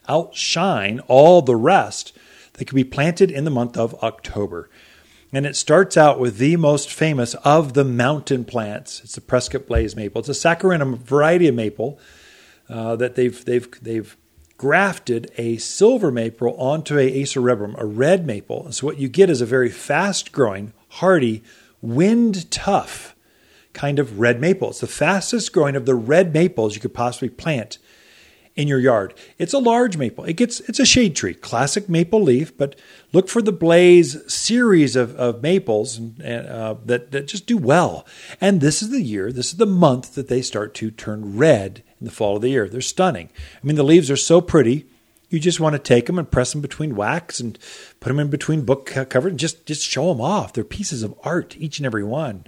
[0.08, 2.18] outshine all the rest
[2.54, 4.70] that can be planted in the month of October.
[5.32, 9.02] And it starts out with the most famous of the mountain plants.
[9.04, 10.22] It's the Prescott Blaze maple.
[10.22, 12.00] It's a saccharinum variety of maple
[12.68, 14.18] uh, that they've they've they've
[14.60, 18.66] grafted a silver maple onto a Acer rubrum, a red maple.
[18.66, 21.42] And so what you get is a very fast growing, hardy,
[21.82, 23.16] wind tough
[23.72, 24.72] kind of red maple.
[24.72, 27.78] It's the fastest growing of the red maples you could possibly plant
[28.60, 29.14] in your yard.
[29.38, 30.26] It's a large maple.
[30.26, 32.78] It gets it's a shade tree, classic maple leaf, but
[33.14, 38.06] look for the Blaze series of, of maples uh, that, that just do well.
[38.42, 41.84] And this is the year, this is the month that they start to turn red
[42.02, 42.68] in the fall of the year.
[42.68, 43.30] They're stunning.
[43.56, 44.88] I mean, the leaves are so pretty.
[45.30, 47.58] You just want to take them and press them between wax and
[48.02, 50.52] put them in between book covers and just, just show them off.
[50.52, 52.44] They're pieces of art, each and every one.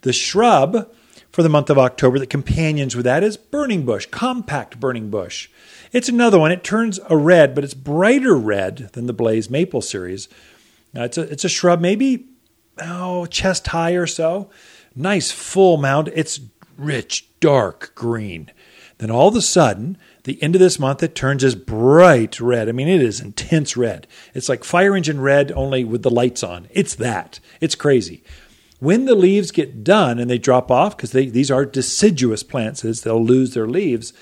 [0.00, 0.90] The shrub
[1.34, 5.50] for the month of October that companions with that is burning bush, compact burning bush.
[5.90, 6.52] It's another one.
[6.52, 10.28] It turns a red, but it's brighter red than the Blaze Maple series.
[10.96, 12.28] Uh, it's a it's a shrub, maybe
[12.80, 14.48] oh chest high or so.
[14.94, 16.08] Nice full mound.
[16.14, 16.38] It's
[16.78, 18.52] rich, dark green.
[18.98, 22.68] Then all of a sudden, the end of this month, it turns this bright red.
[22.68, 24.06] I mean, it is intense red.
[24.34, 26.68] It's like fire engine red, only with the lights on.
[26.70, 27.40] It's that.
[27.60, 28.22] It's crazy.
[28.80, 33.24] When the leaves get done and they drop off, because these are deciduous plants, they'll
[33.24, 34.12] lose their leaves,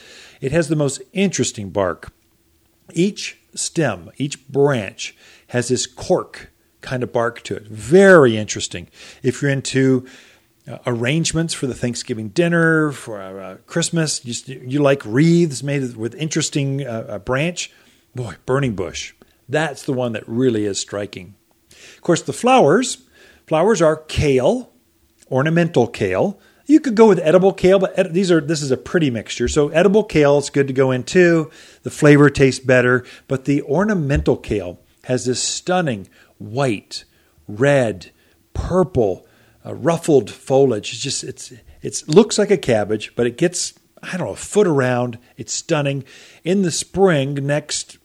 [0.40, 2.12] it has the most interesting bark.
[2.92, 5.16] Each stem, each branch
[5.48, 7.66] has this cork kind of bark to it.
[7.68, 8.88] Very interesting.
[9.22, 10.06] If you're into
[10.68, 14.24] uh, arrangements for the Thanksgiving dinner, for uh, uh Christmas.
[14.24, 17.72] You, you, like wreaths made with interesting uh, branch.
[18.14, 19.12] Boy, burning bush.
[19.48, 21.34] That's the one that really is striking.
[21.70, 22.98] Of course, the flowers.
[23.46, 24.72] Flowers are kale,
[25.30, 26.38] ornamental kale.
[26.66, 29.48] You could go with edible kale, but ed- these are this is a pretty mixture.
[29.48, 31.50] So edible kale is good to go in too.
[31.82, 37.04] The flavor tastes better, but the ornamental kale has this stunning white,
[37.48, 38.10] red,
[38.54, 39.26] purple,
[39.66, 40.92] uh, ruffled foliage.
[40.92, 41.52] It's just it's
[41.82, 45.18] it looks like a cabbage, but it gets I don't know a foot around.
[45.36, 46.04] It's stunning.
[46.44, 47.98] In the spring, next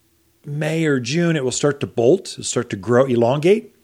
[0.46, 3.76] May or June, it will start to bolt, start to grow, elongate.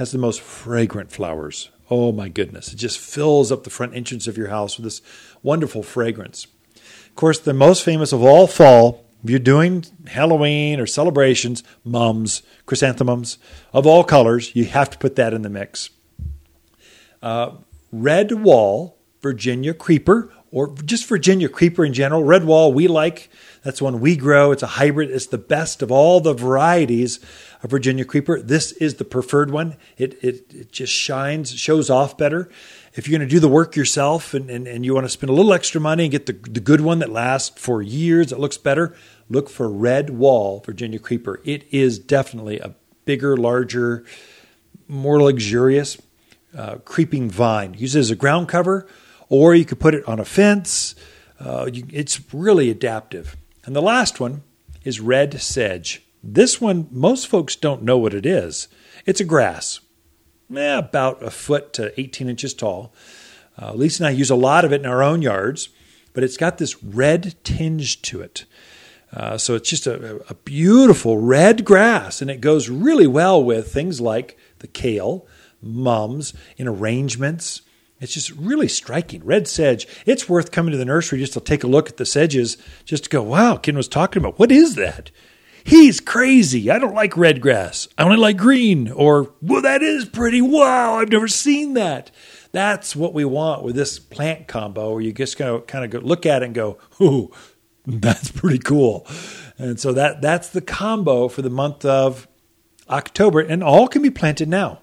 [0.00, 1.68] Has the most fragrant flowers.
[1.90, 2.72] Oh my goodness!
[2.72, 5.02] It just fills up the front entrance of your house with this
[5.42, 6.46] wonderful fragrance.
[6.74, 12.42] Of course, the most famous of all fall if you're doing Halloween or celebrations, mums,
[12.64, 13.36] chrysanthemums
[13.74, 15.90] of all colors, you have to put that in the mix.
[17.20, 17.56] Uh,
[17.92, 22.24] red wall, Virginia creeper, or just Virginia creeper in general.
[22.24, 23.30] Red wall, we like.
[23.62, 24.52] That's one we grow.
[24.52, 25.10] It's a hybrid.
[25.10, 27.20] It's the best of all the varieties
[27.62, 28.40] of Virginia creeper.
[28.40, 29.76] This is the preferred one.
[29.98, 32.48] It, it, it just shines, shows off better.
[32.94, 35.30] If you're going to do the work yourself and, and, and you want to spend
[35.30, 38.40] a little extra money and get the, the good one that lasts for years, it
[38.40, 38.96] looks better,
[39.28, 41.40] look for red wall Virginia creeper.
[41.44, 44.04] It is definitely a bigger, larger,
[44.88, 45.98] more luxurious
[46.56, 47.74] uh, creeping vine.
[47.74, 48.88] Use it as a ground cover,
[49.30, 50.94] or you could put it on a fence.
[51.38, 53.36] Uh, you, it's really adaptive.
[53.64, 54.42] And the last one
[54.84, 56.02] is red sedge.
[56.22, 58.68] This one, most folks don't know what it is.
[59.06, 59.80] It's a grass,
[60.54, 62.92] eh, about a foot to 18 inches tall.
[63.60, 65.70] Uh, Lisa and I use a lot of it in our own yards,
[66.12, 68.44] but it's got this red tinge to it.
[69.12, 73.72] Uh, so it's just a, a, beautiful red grass, and it goes really well with
[73.72, 75.26] things like the kale,
[75.60, 77.62] mums, in arrangements.
[78.00, 79.24] It's just really striking.
[79.24, 79.86] Red sedge.
[80.06, 83.04] It's worth coming to the nursery just to take a look at the sedges, just
[83.04, 84.38] to go, wow, Ken was talking about.
[84.38, 85.10] What is that?
[85.64, 86.70] He's crazy.
[86.70, 87.86] I don't like red grass.
[87.98, 88.90] I only like green.
[88.90, 90.40] Or, well, that is pretty.
[90.40, 92.10] Wow, I've never seen that.
[92.52, 95.98] That's what we want with this plant combo, where you just of kind of go,
[95.98, 97.30] look at it and go, ooh,
[97.86, 99.06] that's pretty cool.
[99.58, 102.26] And so that that's the combo for the month of
[102.88, 104.80] October, and all can be planted now.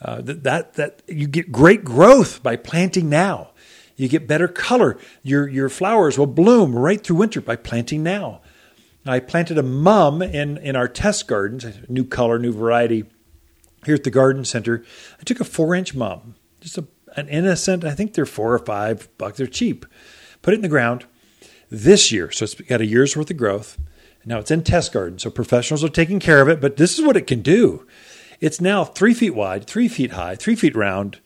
[0.00, 3.50] Uh, that, that that you get great growth by planting now.
[3.96, 4.98] You get better color.
[5.22, 8.42] Your your flowers will bloom right through winter by planting now.
[9.06, 13.04] I planted a mum in in our test gardens, new color, new variety.
[13.84, 14.84] Here at the garden center,
[15.20, 17.84] I took a four inch mum, just a, an innocent.
[17.84, 19.38] I think they're four or five bucks.
[19.38, 19.86] They're cheap.
[20.42, 21.06] Put it in the ground
[21.70, 22.30] this year.
[22.32, 23.78] So it's got a year's worth of growth.
[24.24, 27.04] Now it's in test garden, so professionals are taking care of it, but this is
[27.04, 27.86] what it can do.
[28.40, 31.20] It's now three feet wide, three feet high, three feet round,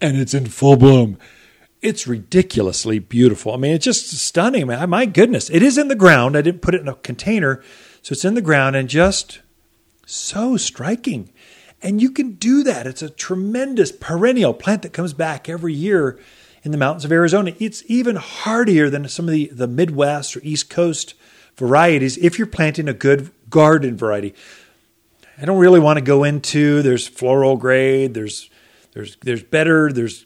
[0.00, 1.18] and it's in full bloom.
[1.82, 3.52] It's ridiculously beautiful.
[3.52, 4.66] I mean, it's just stunning.
[4.66, 4.90] Man.
[4.90, 6.36] My goodness, it is in the ground.
[6.36, 7.62] I didn't put it in a container,
[8.02, 9.40] so it's in the ground and just
[10.06, 11.32] so striking.
[11.82, 12.86] And you can do that.
[12.86, 16.18] It's a tremendous perennial plant that comes back every year
[16.62, 17.54] in the mountains of Arizona.
[17.60, 21.14] It's even hardier than some of the, the Midwest or East Coast
[21.56, 24.34] varieties if you're planting a good garden variety.
[25.38, 28.50] I don't really want to go into there's floral grade, there's
[28.92, 30.24] there's there's better, there's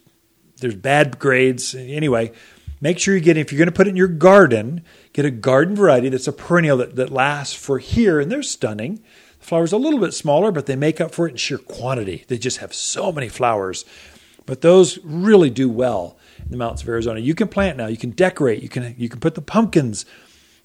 [0.58, 1.74] there's bad grades.
[1.74, 2.32] Anyway,
[2.80, 5.30] make sure you get if you're going to put it in your garden, get a
[5.30, 9.02] garden variety that's a perennial that, that lasts for here, and they're stunning.
[9.40, 12.24] The flowers a little bit smaller, but they make up for it in sheer quantity.
[12.28, 13.84] They just have so many flowers.
[14.46, 17.20] But those really do well in the mountains of Arizona.
[17.20, 17.86] You can plant now.
[17.86, 18.62] You can decorate.
[18.62, 20.04] You can you can put the pumpkins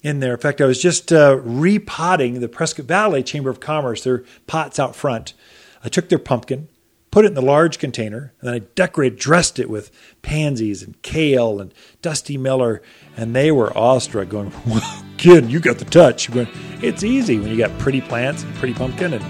[0.06, 0.34] in there.
[0.34, 4.04] In fact, I was just uh, repotting the Prescott Valley Chamber of Commerce.
[4.04, 5.34] Their pots out front.
[5.82, 6.68] I took their pumpkin,
[7.10, 9.90] put it in the large container, and then I decorated, dressed it with
[10.22, 12.82] pansies and kale and Dusty Miller,
[13.16, 16.48] and they were awestruck, going, "Wow, kid, you got the touch." Going,
[16.82, 19.24] it's easy when you got pretty plants and pretty pumpkin, and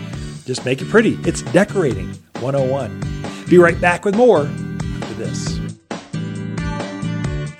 [0.44, 1.18] just make it pretty.
[1.22, 2.08] It's decorating
[2.40, 3.00] 101.
[3.48, 5.55] Be right back with more after this.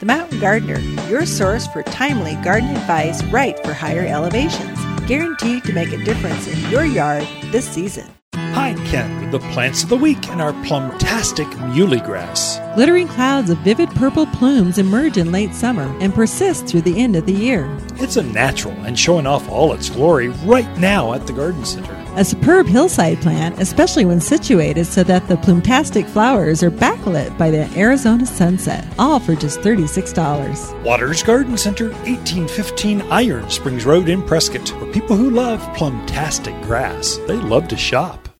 [0.06, 4.78] The Mountain Gardener, your source for timely garden advice right for higher elevations.
[5.08, 8.06] Guaranteed to make a difference in your yard this season.
[8.32, 12.60] Hi, Ken, with the plants of the week and our plumtastic muhly grass.
[12.76, 17.16] Glittering clouds of vivid purple plumes emerge in late summer and persist through the end
[17.16, 17.68] of the year.
[17.96, 22.05] It's a natural and showing off all its glory right now at the garden center.
[22.16, 27.50] A superb hillside plant, especially when situated so that the plumtastic flowers are backlit by
[27.50, 30.82] the Arizona sunset, all for just $36.
[30.82, 37.18] Waters Garden Center, 1815 Iron Springs Road in Prescott, for people who love plumtastic grass.
[37.26, 38.30] They love to shop.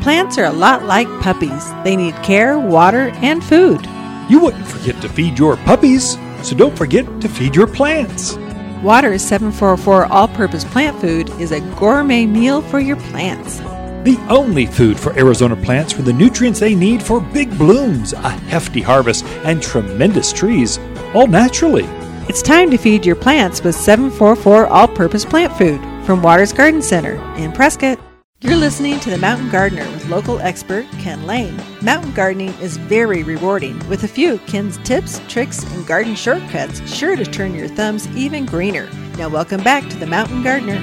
[0.00, 1.72] Plants are a lot like puppies.
[1.82, 3.84] They need care, water, and food.
[4.30, 8.36] You wouldn't forget to feed your puppies, so don't forget to feed your plants.
[8.82, 13.58] Water 744 All Purpose Plant Food is a gourmet meal for your plants.
[14.04, 18.30] The only food for Arizona plants for the nutrients they need for big blooms, a
[18.30, 20.78] hefty harvest, and tremendous trees,
[21.12, 21.84] all naturally.
[22.26, 26.80] It's time to feed your plants with 744 All Purpose Plant Food from Waters Garden
[26.80, 28.00] Center in Prescott.
[28.42, 31.60] You're listening to The Mountain Gardener with local expert Ken Lane.
[31.82, 37.16] Mountain gardening is very rewarding, with a few Ken's tips, tricks, and garden shortcuts sure
[37.16, 38.88] to turn your thumbs even greener.
[39.18, 40.78] Now, welcome back to The Mountain Gardener.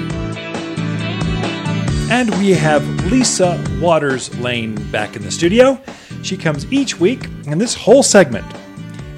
[2.12, 5.80] And we have Lisa Waters Lane back in the studio.
[6.22, 8.46] She comes each week, and this whole segment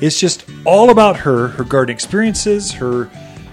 [0.00, 3.10] is just all about her, her garden experiences, her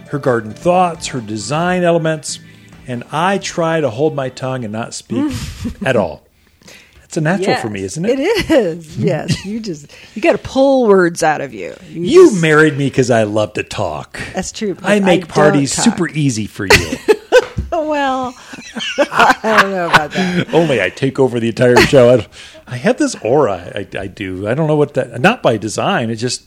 [0.07, 2.39] her garden thoughts, her design elements,
[2.87, 5.33] and I try to hold my tongue and not speak
[5.85, 6.23] at all.
[7.03, 8.19] It's a natural Yes, for me, isn't it?
[8.19, 8.97] It is.
[8.97, 11.73] Yes, you just you got to pull words out of you.
[11.89, 14.19] You just- married me because I love to talk.
[14.33, 14.75] That's true.
[14.81, 16.97] I make don't parties super easy for you.
[17.71, 18.35] well.
[18.99, 20.53] I don't know about that.
[20.53, 22.13] Only I take over the entire show.
[22.17, 22.27] I,
[22.67, 23.71] I have this aura.
[23.73, 24.47] I, I do.
[24.47, 25.21] I don't know what that.
[25.21, 26.09] Not by design.
[26.09, 26.43] It's just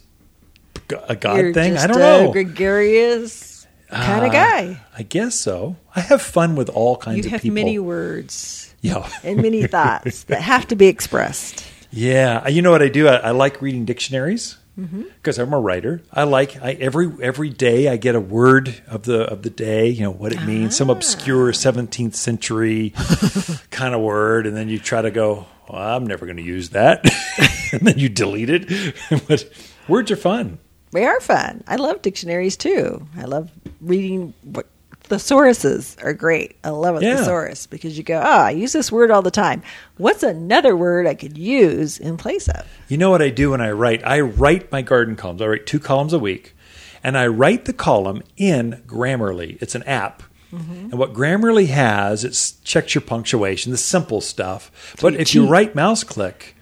[1.08, 1.72] a God You're thing.
[1.72, 2.32] just I don't know.
[2.32, 3.49] gregarious
[3.90, 4.80] kind Uh, of guy.
[4.96, 5.76] I guess so.
[5.94, 7.18] I have fun with all kinds.
[7.18, 7.54] You of have people.
[7.54, 9.08] many words yeah.
[9.24, 11.64] and many thoughts that have to be expressed.
[11.90, 13.08] Yeah, you know what I do?
[13.08, 15.02] I, I like reading dictionaries Mm-hmm.
[15.16, 16.00] because I'm a writer.
[16.10, 19.88] I like I, every every day I get a word of the of the day.
[19.88, 20.94] You know what it means, some Ah.
[20.94, 22.90] obscure 17th century
[23.70, 25.44] kind of word, and then you try to go.
[25.68, 27.04] Well, I'm never going to use that,
[27.72, 28.94] and then you delete it.
[29.28, 29.44] but
[29.86, 30.58] words are fun.
[30.92, 31.62] They are fun.
[31.68, 33.06] I love dictionaries too.
[33.16, 33.50] I love
[33.80, 34.66] reading what
[35.08, 36.56] thesauruses are great.
[36.64, 37.16] I love a Yeah.
[37.16, 39.62] thesaurus because you go, oh, I use this word all the time.
[39.98, 42.66] What's another word I could use in place of?
[42.88, 44.04] You know what I do when I write?
[44.06, 45.42] I write my garden columns.
[45.42, 46.54] I write two columns a week,
[47.02, 49.60] and I write the column in Grammarly.
[49.60, 50.22] It's an app.
[50.52, 50.72] Mm-hmm.
[50.90, 54.94] And what Grammarly has, it checks your punctuation, the simple stuff.
[55.00, 56.56] But you if you right mouse click,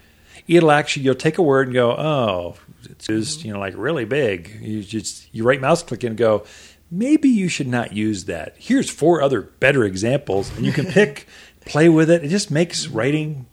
[0.47, 2.57] it'll actually you'll take a word and go, oh,
[2.99, 4.59] it's just you know like really big.
[4.61, 6.45] You just you right mouse click and go,
[6.91, 8.55] maybe you should not use that.
[8.59, 11.27] Here's four other better examples, and you can pick,
[11.65, 12.25] play with it.
[12.25, 13.47] It just makes writing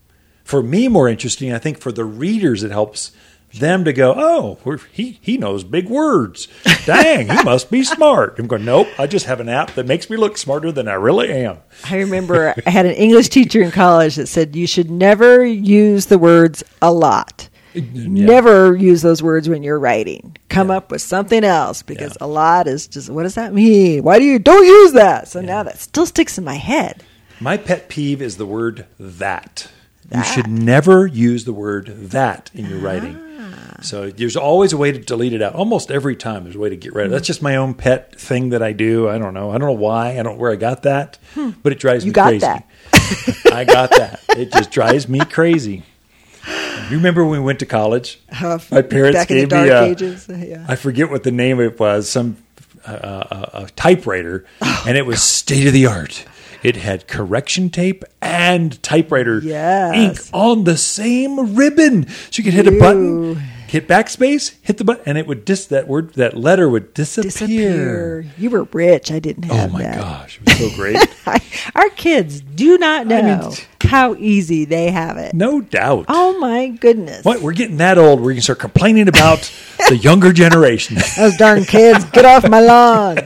[0.43, 1.53] for me more interesting.
[1.53, 3.11] I think for the readers, it helps
[3.53, 6.47] them to go, oh, we're, he he knows big words.
[6.85, 8.37] Dang, he must be smart.
[8.39, 8.87] I'm going, nope.
[8.97, 11.59] I just have an app that makes me look smarter than I really am.
[11.85, 16.07] I remember I had an English teacher in college that said you should never use
[16.07, 17.47] the words a lot.
[17.75, 20.37] Never use those words when you're writing.
[20.49, 22.25] Come up with something else because Yeah.
[22.25, 24.03] a lot is just what does that mean?
[24.03, 25.27] Why do you don't use that?
[25.27, 27.03] So now that still sticks in my head.
[27.39, 29.67] My pet peeve is the word that.
[30.13, 33.17] You should never use the word that in your writing.
[33.39, 33.81] Ah.
[33.81, 35.55] So there's always a way to delete it out.
[35.55, 37.15] Almost every time there's a way to get rid of it.
[37.15, 39.09] That's just my own pet thing that I do.
[39.09, 39.49] I don't know.
[39.49, 40.11] I don't know why.
[40.19, 41.51] I don't know where I got that, hmm.
[41.63, 42.39] but it drives You me got crazy.
[42.39, 42.67] that.
[43.51, 44.21] I got that.
[44.29, 45.83] It just drives me crazy.
[46.89, 48.19] You remember when we went to college?
[48.31, 50.27] Uh, My parents back in the gave dark me a, ages.
[50.29, 50.65] Yeah.
[50.67, 52.37] I forget what the name of it was, some
[52.85, 56.25] uh, uh, a typewriter, Oh, and it was state of the art.
[56.61, 59.95] It had correction tape and typewriter Yes.
[59.95, 63.41] ink on the same ribbon, so you could hit a button,
[63.75, 67.29] hit backspace, hit the button, and it would dis that word that letter would disappear.
[67.29, 68.25] Disappear.
[68.37, 69.11] You were rich.
[69.11, 69.97] I didn't Oh have my that.
[69.97, 70.97] gosh, it was so great.
[71.75, 75.33] Our kids do not know I mean- how easy they have it.
[75.35, 76.05] no doubt.
[76.07, 77.23] Oh my goodness.
[77.25, 79.51] What we're getting that old, we're gonna start complaining about
[79.89, 80.97] the younger generation.
[81.17, 83.17] Those darn kids, get off my lawn.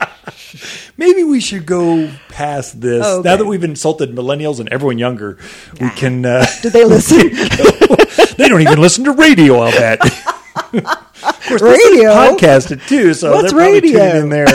[0.98, 3.02] Maybe we should go past this.
[3.06, 3.28] Oh, okay.
[3.30, 5.38] Now that we've insulted millennials and everyone younger,
[5.80, 6.26] we can.
[6.26, 7.18] Uh, Do they listen?
[8.36, 9.60] they don't even listen to radio.
[9.60, 10.00] I'll bet.
[10.74, 12.10] of course, Radio?
[12.10, 13.98] podcasted too, so What's they're probably radio?
[14.10, 14.46] tuning in there.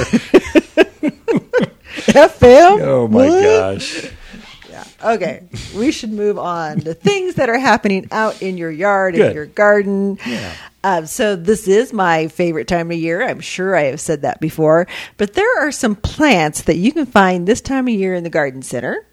[2.11, 2.81] FM?
[2.81, 3.41] Oh my What?
[3.43, 4.09] gosh!
[4.69, 4.83] Yeah.
[5.03, 5.43] Okay,
[5.77, 9.45] we should move on to things that are happening out in your yard, in your
[9.45, 10.17] garden.
[10.25, 10.53] Yeah.
[10.83, 13.23] Um, so this is my favorite time of year.
[13.23, 17.05] I'm sure I have said that before, but there are some plants that you can
[17.05, 19.05] find this time of year in the garden center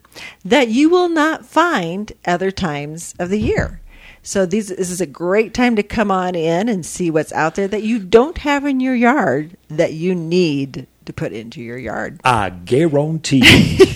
[0.45, 3.81] that you will not find other times of the year.
[4.23, 7.55] So these this is a great time to come on in and see what's out
[7.55, 11.77] there that you don't have in your yard that you need to put into your
[11.79, 12.21] yard.
[12.25, 13.43] I guarantee.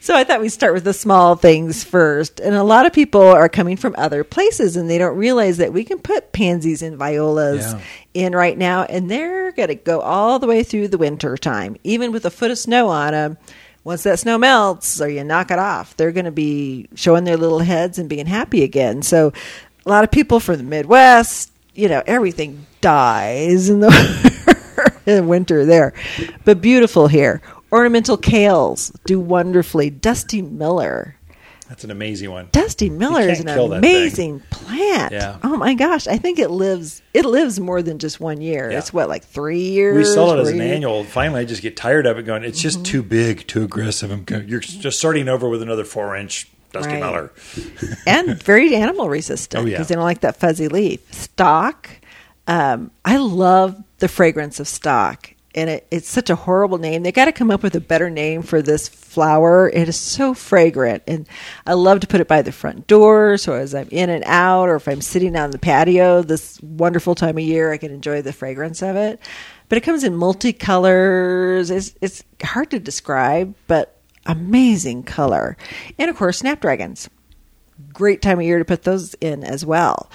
[0.00, 2.38] So I thought we'd start with the small things first.
[2.38, 5.72] And a lot of people are coming from other places and they don't realize that
[5.72, 7.80] we can put pansies and violas Yeah.
[8.12, 11.76] in right now and they're going to go all the way through the winter time.
[11.84, 13.38] Even with a foot of snow on them,
[13.82, 17.38] once that snow melts or you knock it off, they're going to be showing their
[17.38, 19.00] little heads and being happy again.
[19.00, 19.32] So,
[19.86, 23.88] a lot of people from the Midwest, you know, everything dies in the
[25.22, 25.92] winter there,
[26.44, 27.40] but beautiful here.
[27.72, 29.90] Ornamental kales do wonderfully.
[29.90, 31.16] Dusty Miller.
[31.68, 32.48] That's an amazing one.
[32.52, 33.96] Dusty Miller is an can't kill that thing.
[33.96, 35.12] amazing plant.
[35.12, 35.38] Yeah.
[35.42, 38.70] Oh my gosh, I think it lives it lives more than just one year.
[38.70, 38.78] Yeah.
[38.78, 39.96] It's what like 3 years.
[39.96, 40.70] We sell it as an years?
[40.70, 41.04] annual.
[41.04, 42.24] Finally, I just get tired of it.
[42.24, 42.62] Going, it's Mm-hmm.
[42.62, 44.10] just too big, too aggressive.
[44.12, 47.00] I'm you're just starting over with another four inch Dusty Right.
[47.00, 47.32] Miller.
[48.06, 49.84] and very animal resistant Oh, because yeah.
[49.84, 51.12] they don't like that fuzzy leaf.
[51.12, 51.88] Stock,
[52.46, 57.02] um, I love the fragrance of stock, and it, it's such a horrible name.
[57.02, 59.70] They got to come up with a better name for this flower.
[59.70, 61.26] It is so fragrant, and
[61.66, 63.38] I love to put it by the front door.
[63.38, 67.14] So as I'm in and out, or if I'm sitting on the patio, this wonderful
[67.14, 69.20] time of year, I can enjoy the fragrance of it.
[69.70, 71.70] But it comes in multicolors.
[71.70, 75.56] It's it's hard to describe, but amazing color,
[75.98, 77.08] and of course, snapdragons
[77.92, 80.10] great time of year to put those in as well.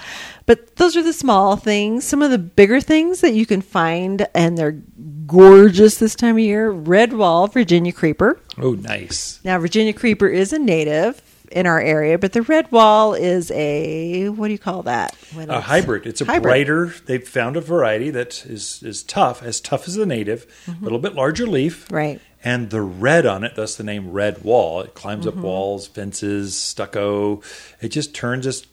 [0.46, 2.04] But those are the small things.
[2.04, 4.80] Some of the bigger things that you can find, and they're
[5.26, 8.40] gorgeous this time of year red wall Virginia creeper.
[8.58, 9.40] Oh, nice.
[9.44, 14.28] Now, Virginia creeper is a native in our area, but the red wall is a
[14.28, 15.16] what do you call that?
[15.36, 16.06] A hybrid.
[16.06, 16.42] It's a hybrid.
[16.42, 16.94] brighter.
[17.06, 20.98] They've found a variety that is is tough, as tough as the native, a little
[21.00, 21.94] bit larger leaf, Mm-hmm.
[21.94, 22.20] Right.
[22.42, 24.80] And the red on it, thus the name red wall.
[24.80, 25.38] It climbs Mm-hmm.
[25.38, 27.42] up walls, fences, stucco.
[27.80, 28.66] It just turns this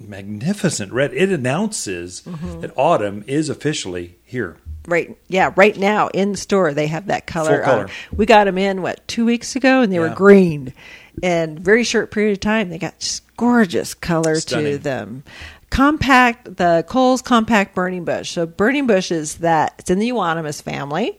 [0.00, 1.12] magnificent red.
[1.14, 2.60] It announces Mm-hmm.
[2.60, 4.56] that autumn is officially here.
[4.88, 5.16] Right.
[5.28, 5.52] Yeah.
[5.54, 7.62] Right now in the store, they have that color.
[7.62, 7.84] Color.
[7.84, 7.90] on.
[8.16, 10.74] We got them in what two weeks ago, and they were green.
[11.22, 15.22] And very short period of time, they got just gorgeous color to them.
[15.70, 18.32] Compact, the Cole's compact burning bush.
[18.32, 21.18] So burning bush is that it's in the euonymus family.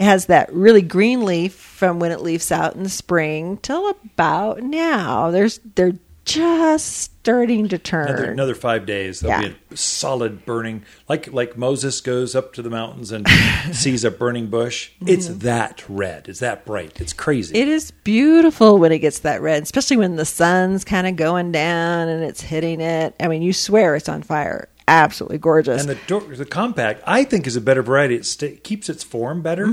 [0.00, 3.88] It has that really green leaf from when it leaves out in the spring till
[3.90, 5.30] about now.
[5.30, 5.92] There's they're
[6.24, 6.86] just
[7.20, 8.08] starting to turn.
[8.08, 9.48] Another, another five days, there'll Yeah.
[9.50, 13.26] be a solid burning, like like Moses goes up to the mountains and
[13.72, 14.90] sees a burning bush.
[15.06, 16.28] It's that red.
[16.28, 17.00] It's that bright.
[17.00, 17.52] It's crazy.
[17.54, 17.62] Mm-hmm.
[17.62, 21.52] It is beautiful when it gets that red, especially when the sun's kind of going
[21.52, 23.14] down and it's hitting it.
[23.20, 24.68] I mean, you swear it's on fire.
[24.90, 25.80] Absolutely gorgeous.
[25.80, 28.16] And the dor- the compact, I think, is a better variety.
[28.16, 29.66] It sta keeps its form better.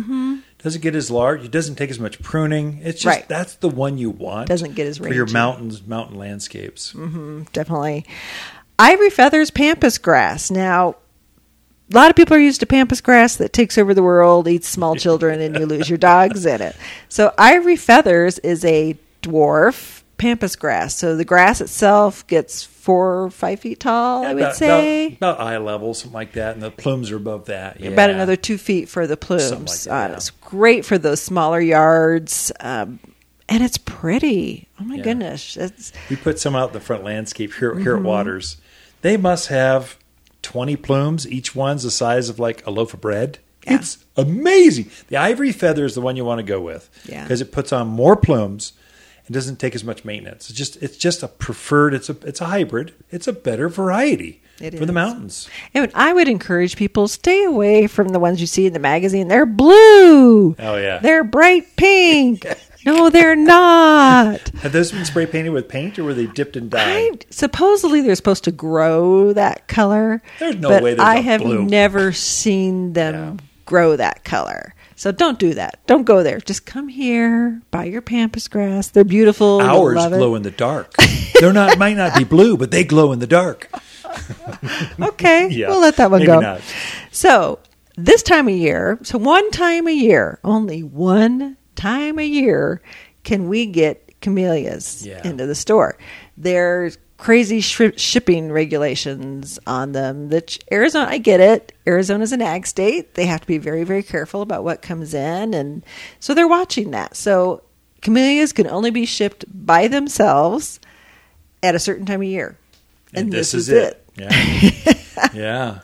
[0.64, 1.44] Doesn't get as large.
[1.44, 2.80] It doesn't take as much pruning.
[2.84, 3.22] It's just Mm-hmm.
[3.22, 3.28] Right.
[3.28, 4.48] that's the one you want.
[4.48, 6.92] Doesn't get as for your mountains, mountain landscapes.
[7.54, 8.06] Definitely.
[8.80, 10.52] Ivory feathers, pampas grass.
[10.52, 10.98] Now,
[11.92, 14.68] a lot of people are used to pampas grass that takes over the world, eats
[14.68, 16.76] small children, and you lose your dogs in it.
[17.10, 20.96] So, ivory feathers is a dwarf pampas grass.
[20.96, 25.08] So, the grass itself gets four or five feet tall, I would about, say.
[25.08, 27.80] about, about eye level, something like that, and the plumes are above that.
[27.80, 27.90] Yeah.
[27.90, 29.52] about another two feet for the plumes.
[29.88, 30.12] like that, it.
[30.12, 30.16] yeah.
[30.18, 33.00] It's great for those smaller yards, um,
[33.50, 34.68] and it's pretty.
[34.80, 35.04] Oh my Yeah.
[35.04, 35.58] goodness!
[35.58, 38.06] It's, We put some out in the front landscape here, here Mm-hmm.
[38.06, 38.58] at Waters.
[39.02, 39.98] They must have
[40.42, 41.28] 20 plumes.
[41.28, 43.40] Each one's the size of like a loaf of bread.
[43.66, 43.76] Yeah.
[43.76, 44.90] It's amazing.
[45.10, 47.24] The ivory feather is the one you want to go with Yeah.
[47.24, 48.72] because it puts on more plumes
[49.28, 50.50] and doesn't take as much maintenance.
[50.50, 51.94] It's just it's just a preferred.
[51.94, 52.94] It's a it's a hybrid.
[53.12, 55.50] It's a better variety It for the mountains.
[55.74, 59.28] and I would encourage people stay away from the ones you see in the magazine.
[59.28, 60.56] They're blue.
[60.60, 61.00] Oh, yeah.
[61.00, 62.46] They're bright pink.
[62.86, 64.48] no, they're not.
[64.60, 66.80] Have those been spray painted with paint or were they dipped in dye?
[66.82, 70.22] I, supposedly they're supposed to grow that color.
[70.40, 71.66] There's no but way I have blue.
[71.66, 73.46] never seen them Yeah.
[73.66, 74.74] grow that color.
[74.98, 75.80] So don't do that.
[75.88, 76.40] Don't go there.
[76.40, 78.90] Just come here, buy your pampas grass.
[78.90, 79.62] They're beautiful.
[79.62, 80.94] Ours glow in the dark.
[81.40, 83.70] They're not might not be blue, but they glow in the dark.
[85.00, 86.40] Okay, Yeah, we'll let that one maybe go.
[86.40, 86.62] not.
[87.12, 87.60] So
[87.96, 92.82] this time of year, so one time a year, only one time a year,
[93.24, 95.22] can we get camellias Yeah.
[95.28, 95.98] into the store.
[96.38, 100.30] There's crazy shri- shipping regulations on them.
[100.30, 101.74] That Arizona, I get it.
[101.86, 103.16] Arizona's an ag state.
[103.16, 105.84] They have to be very, very careful about what comes in, and
[106.20, 107.16] so they're watching that.
[107.16, 107.64] So
[108.02, 110.80] camellias can only be shipped by themselves
[111.64, 112.58] at a certain time of year,
[113.14, 114.04] And, this, is, it.
[114.16, 114.30] Yeah.
[115.34, 115.80] yeah.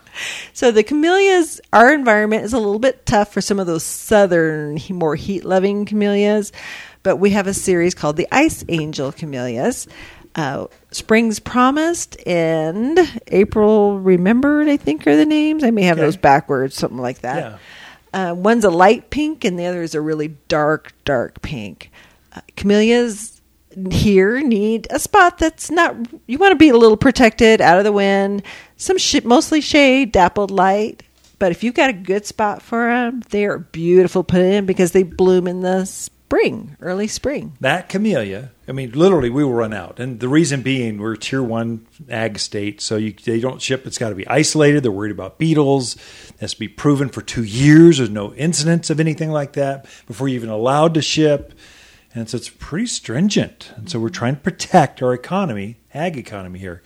[0.53, 4.79] So the camellias, our environment is a little bit tough for some of those southern,
[4.91, 6.51] more heat-loving camellias,
[7.01, 9.87] but we have a series called the Ice Angel camellias.
[10.35, 15.63] Uh, Spring's Promised and April Remembered, I think are the names.
[15.63, 16.05] I may have Okay.
[16.05, 17.59] those backwards, something like that.
[18.13, 21.91] Uh, one's a light pink and the other is a really dark, dark pink.
[22.35, 23.41] Uh, camellias
[23.91, 25.95] here need a spot that's not,
[26.27, 28.43] you want to be a little protected out of the wind,
[28.77, 31.03] some sh- mostly shade, dappled light.
[31.39, 34.91] But if you've got a good spot for them, they are beautiful put in because
[34.93, 37.53] they bloom in the spring, early spring.
[37.59, 39.99] That camellia, I mean, literally, we will run out.
[39.99, 43.85] And the reason being, we're tier one ag state, so you, they don't ship.
[43.85, 44.83] It's got to be isolated.
[44.83, 45.95] They're worried about beetles.
[45.95, 47.97] It has to be proven for two years.
[47.97, 51.53] There's no incidents of anything like that before you're even allowed to ship.
[52.15, 53.73] And so it's pretty stringent.
[53.75, 56.83] And so we're trying to protect our economy, ag economy here.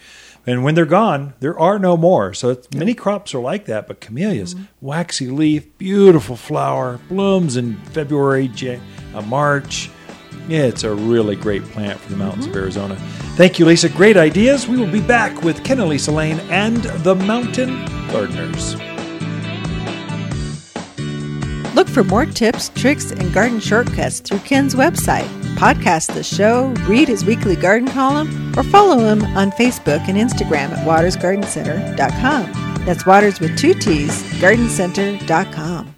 [0.47, 2.33] And when they're gone, there are no more.
[2.33, 4.63] So it's, many crops are like that, but camellias, mm-hmm.
[4.79, 8.81] waxy leaf, beautiful flower, blooms in February, Jan-
[9.13, 9.91] uh, March.
[10.49, 12.57] It's a really great plant for the mountains mm-hmm.
[12.57, 12.95] of Arizona.
[13.35, 13.89] Thank you, Lisa.
[13.89, 14.67] Great ideas.
[14.67, 18.75] We will be back with Ken and Lisa Lane and the Mountain Gardeners.
[21.75, 25.27] Look for more tips, tricks, and garden shortcuts through Ken's website.
[25.57, 30.71] Podcast the show, read his weekly garden column, or follow him on Facebook and Instagram
[30.71, 32.85] at watersgardencenter.com.
[32.85, 35.96] That's Waters with two T's, gardencenter.com.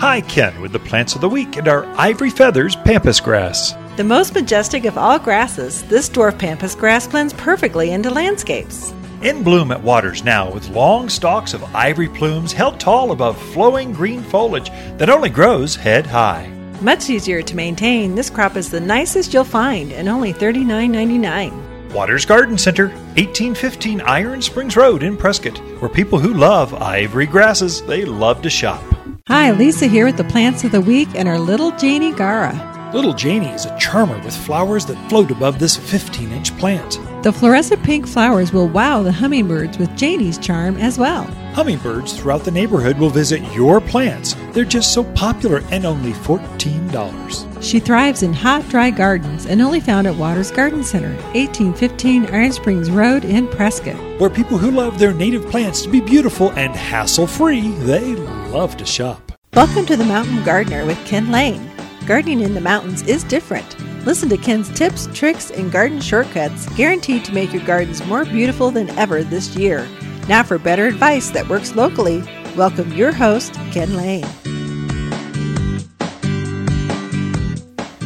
[0.00, 3.74] Hi, Ken, with the plants of the week and our ivory feathers pampas grass.
[3.96, 8.94] The most majestic of all grasses, this dwarf pampas grass blends perfectly into landscapes.
[9.22, 13.92] In bloom at Waters now, with long stalks of ivory plumes held tall above flowing
[13.92, 16.48] green foliage that only grows head high.
[16.80, 21.67] Much easier to maintain, this crop is the nicest you'll find and only $39.99.
[21.92, 27.82] Waters Garden Center, 1815 Iron Springs Road in Prescott, where people who love ivory grasses,
[27.82, 28.82] they love to shop.
[29.26, 32.77] Hi, Lisa here with the plants of the week and our little Janie Gaura.
[32.94, 36.98] Little Janie is a charmer with flowers that float above this 15 inch plant.
[37.22, 41.24] The fluorescent pink flowers will wow the hummingbirds with Janie's charm as well.
[41.52, 44.34] Hummingbirds throughout the neighborhood will visit your plants.
[44.52, 47.62] They're just so popular and only $14.
[47.62, 52.52] She thrives in hot, dry gardens and only found at Waters Garden Center, 1815 Iron
[52.52, 53.96] Springs Road in Prescott.
[54.18, 58.78] Where people who love their native plants to be beautiful and hassle free, they love
[58.78, 59.32] to shop.
[59.52, 61.70] Welcome to the Mountain Gardener with Ken Lane.
[62.08, 63.76] Gardening in the mountains is different.
[64.06, 68.70] Listen to Ken's tips, tricks, and garden shortcuts guaranteed to make your gardens more beautiful
[68.70, 69.86] than ever this year.
[70.26, 72.22] Now, for better advice that works locally,
[72.56, 74.24] welcome your host, Ken Lane.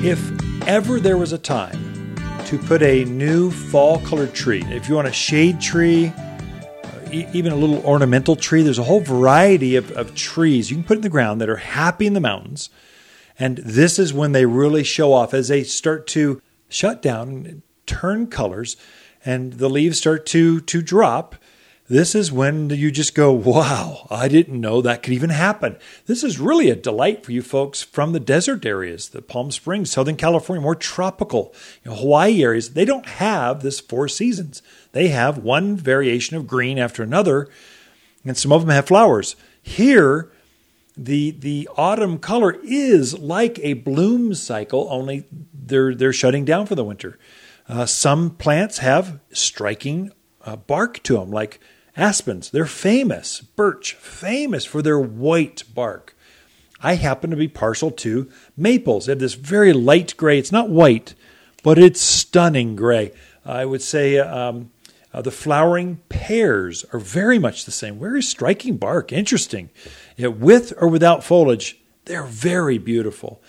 [0.04, 0.20] If
[0.66, 5.06] ever there was a time to put a new fall colored tree, if you want
[5.06, 10.16] a shade tree, uh, even a little ornamental tree, there's a whole variety of, of
[10.16, 12.68] trees you can put in the ground that are happy in the mountains
[13.38, 18.26] and this is when they really show off as they start to shut down, turn
[18.26, 18.76] colors,
[19.24, 21.36] and the leaves start to, to drop.
[21.88, 25.76] This is when you just go, wow, I didn't know that could even happen.
[26.06, 29.90] This is really a delight for you folks from the desert areas, the Palm Springs,
[29.90, 31.52] Southern California, more tropical,
[31.84, 32.70] you know, Hawaii areas.
[32.70, 34.62] They don't have this four seasons.
[34.92, 37.48] They have one variation of green after another,
[38.24, 39.36] and some of them have flowers.
[39.60, 40.31] Here,
[40.96, 46.74] the the autumn color is like a bloom cycle, only they're they're shutting down for
[46.74, 47.18] the winter.
[47.68, 50.12] Uh, some plants have striking
[50.44, 51.60] uh, bark to them, like
[51.96, 52.50] aspens.
[52.50, 53.40] They're famous.
[53.40, 56.16] Birch, famous for their white bark.
[56.82, 59.06] I happen to be partial to maples.
[59.06, 60.38] They have this very light gray.
[60.38, 61.14] It's not white,
[61.62, 63.12] but it's stunning gray.
[63.44, 64.70] I would say um,
[65.12, 67.98] uh, the flowering pears are very much the same.
[67.98, 69.12] Very striking bark.
[69.12, 69.70] Interesting.
[70.18, 73.42] With or without foliage, they're very beautiful.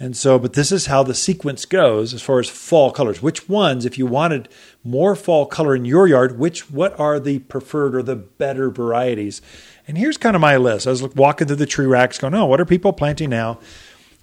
[0.00, 3.22] And so, but this is how the sequence goes as far as fall colors.
[3.22, 4.48] Which ones, if you wanted
[4.82, 9.40] more fall color in your yard, which what are the preferred or the better varieties?
[9.86, 10.86] And here's kind of my list.
[10.86, 13.60] I was walking through the tree racks, going, "Oh, what are people planting now?"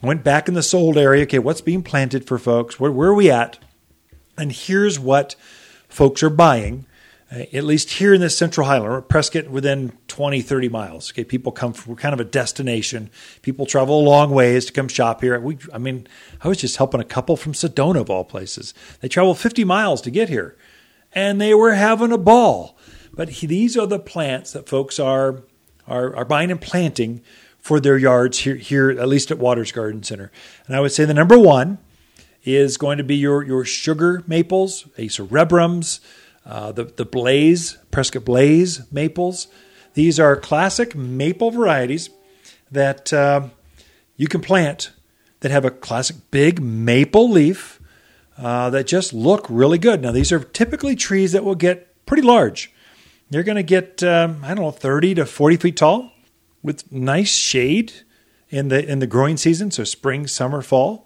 [0.02, 1.24] Went back in the sold area.
[1.24, 2.80] Okay, what's being planted for folks?
[2.80, 3.60] Where, where are we at?
[4.38, 5.36] And here's what
[5.90, 6.86] folks are buying,
[7.32, 11.12] uh, at least here in the Central Highland, Prescott within 20, 30 miles.
[11.12, 13.10] Okay, people come from kind of a destination.
[13.42, 15.40] People travel a long ways to come shop here.
[15.40, 16.08] We, I mean,
[16.42, 18.74] I was just helping a couple from Sedona of all places.
[19.02, 20.56] They traveled 50 miles to get here,
[21.14, 22.78] and they were having a ball.
[23.12, 25.44] But he, these are the plants that folks are,
[25.88, 27.22] are are buying and planting
[27.60, 30.32] for their yards here, here at least at Waters Garden Center.
[30.66, 31.78] And I would say the number one
[32.44, 36.00] is going to be your, your sugar maples, Acer rubrums,
[36.46, 39.48] uh, the, the Blaze, Prescott Blaze maples.
[39.94, 42.10] These are classic maple varieties
[42.72, 43.50] that uh,
[44.18, 44.92] you can plant
[45.42, 47.80] that have a classic big maple leaf
[48.38, 50.02] uh, that just look really good.
[50.02, 52.72] Now, these are typically trees that will get pretty large.
[53.30, 56.12] They're going to get, um, I don't know, 30 to 40 feet tall
[56.64, 57.94] with nice shade
[58.50, 61.06] in the in the growing season, so spring, summer, fall.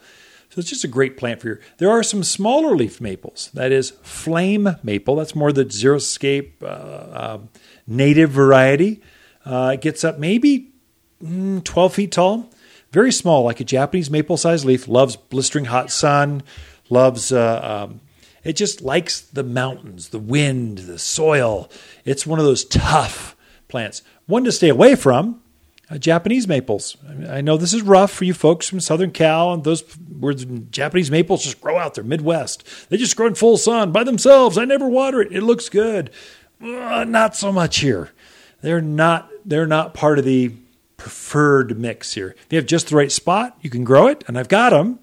[0.54, 1.58] So it's just a great plant for you.
[1.80, 3.50] There are some smaller leaf maples.
[3.56, 5.16] That is flame maple.
[5.16, 7.40] That's more the xeriscape uh, uh,
[7.88, 9.02] native variety.
[9.44, 10.72] Uh, it gets up maybe
[11.24, 12.52] mm, 12 feet tall.
[12.92, 16.44] very small, like a Japanese maple sized leaf, loves blistering hot sun,
[16.88, 18.02] loves, uh, um,
[18.44, 21.68] it just likes the mountains, the wind, the soil.
[22.06, 23.36] It's one of those tough
[23.70, 24.04] plants.
[24.28, 25.42] One to stay away from,
[25.94, 26.98] uh, Japanese maples.
[27.30, 29.82] I know this is rough for you folks from Southern Cal, and those
[30.20, 32.64] where Japanese maples just grow out there, Midwest.
[32.90, 34.58] They just grow in full sun by themselves.
[34.58, 35.32] I never water it.
[35.32, 36.10] It looks good.
[36.62, 38.12] Uh, not so much here.
[38.62, 39.30] They're not.
[39.46, 40.54] They're not part of the
[40.98, 42.36] preferred mix here.
[42.46, 45.00] If you have just the right spot, you can grow it, and I've got them.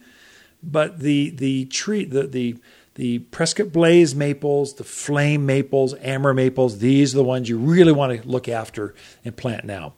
[0.63, 2.57] But the the tree the the
[2.95, 7.93] the Prescott Blaze maples, the flame maples, Amur maples, these are the ones you really
[7.93, 9.95] want to look after and plant now.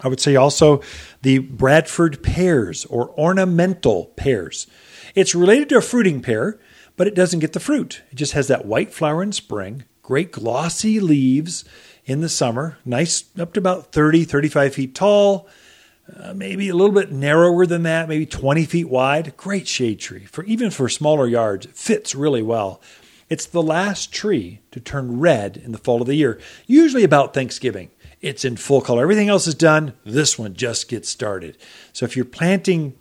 [0.00, 0.82] I would say also
[1.22, 4.66] the Bradford pears or ornamental pears.
[5.14, 6.58] It's related to a fruiting pear,
[6.96, 8.02] but it doesn't get the fruit.
[8.10, 11.64] It just has that white flower in spring, great glossy leaves,
[12.04, 12.78] in the summer.
[12.84, 15.48] Nice, up to about 30, 35 feet tall,
[16.16, 19.36] uh, maybe a little bit narrower than that, maybe 20 feet wide.
[19.36, 21.66] Great shade tree for even for smaller yards.
[21.66, 22.80] It fits really well.
[23.28, 27.32] It's the last tree to turn red in the fall of the year, usually about
[27.32, 27.90] Thanksgiving.
[28.22, 29.02] It's in full color.
[29.02, 29.94] Everything else is done.
[30.04, 31.58] This one just gets started.
[31.92, 32.94] So if you're planting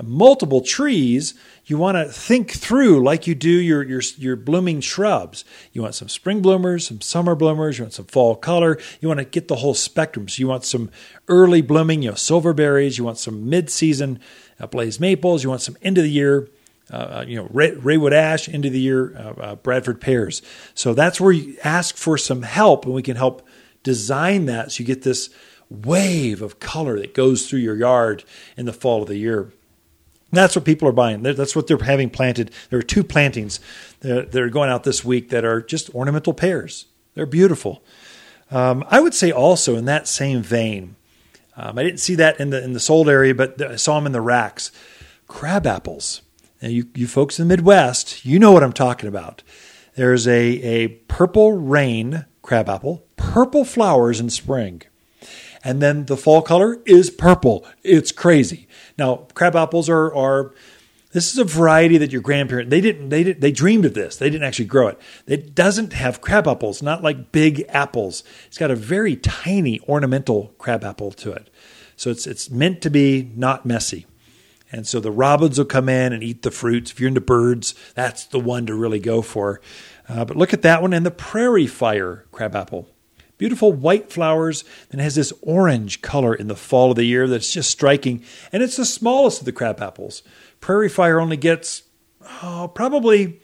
[0.00, 1.34] multiple trees,
[1.66, 5.44] you want to think through like you do your, your, your blooming shrubs.
[5.72, 8.78] You want some spring bloomers, some summer bloomers, you want some fall color.
[9.00, 10.28] You want to get the whole spectrum.
[10.28, 10.90] So you want some
[11.28, 12.98] early blooming, you know, silverberries.
[12.98, 14.20] You want some mid-season
[14.58, 15.42] uh, blaze maples.
[15.42, 16.48] You want some end of the year.
[16.92, 20.42] Uh, uh you know, Ray, Raywood ash, end of the year, uh, uh, Bradford pears.
[20.74, 23.46] So that's where you ask for some help, and we can help
[23.82, 25.30] design that so you get this
[25.68, 28.24] wave of color that goes through your yard
[28.56, 29.52] in the fall of the year.
[30.32, 31.22] That's what people are buying.
[31.22, 32.52] That's what they're having planted.
[32.68, 33.58] There are two plantings
[34.00, 36.86] that are going out this week that are just ornamental pears.
[37.14, 37.82] They're beautiful.
[38.50, 40.96] Um, I would say also in that same vein,
[41.56, 44.06] um, I didn't see that in the in the sold area, but I saw them
[44.06, 44.70] in the racks.
[45.26, 46.22] Crab apples.
[46.62, 49.42] Now you you folks in the Midwest, you know what I'm talking about.
[49.96, 54.82] There's a a purple rain crabapple, purple flowers in spring,
[55.62, 57.64] and then the fall color is purple.
[57.84, 58.66] It's crazy.
[58.98, 60.52] Now, crab apples are are
[61.12, 64.16] this is a variety that your grandparent they didn't they did they dreamed of this.
[64.16, 64.98] They didn't actually grow it.
[65.28, 68.24] It doesn't have crab apples, not like big apples.
[68.48, 71.50] It's got a very tiny ornamental crab apple to it.
[71.94, 74.06] So it's it's meant to be not messy.
[74.72, 76.90] And so the robins will come in and eat the fruits.
[76.90, 79.60] If you're into birds, that's the one to really go for.
[80.10, 82.88] Uh, but look at that one and the prairie fire crabapple
[83.40, 87.50] beautiful white flowers and has this orange color in the fall of the year that's
[87.50, 88.22] just striking.
[88.52, 90.22] And it's the smallest of the crab apples.
[90.60, 91.84] Prairie fire only gets
[92.42, 93.40] oh, probably,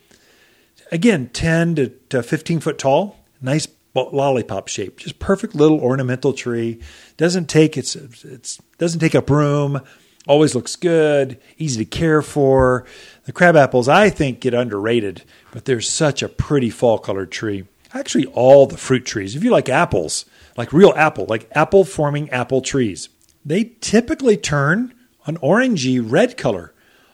[0.92, 3.16] again, 10 to, to 15 foot tall.
[3.40, 6.78] Nice lollipop shape, just perfect little ornamental tree.
[7.16, 9.80] Doesn't take it's it's doesn't take up room.
[10.26, 12.84] Always looks good, easy to care for.
[13.24, 15.22] The crab apples, I think, get underrated,
[15.52, 17.64] but they're such a pretty fall colored tree
[17.96, 19.34] actually all the fruit trees.
[19.34, 20.24] If you like apples,
[20.56, 23.08] like real apple, like apple forming apple trees,
[23.44, 24.94] they typically turn
[25.26, 26.72] an orangey red color.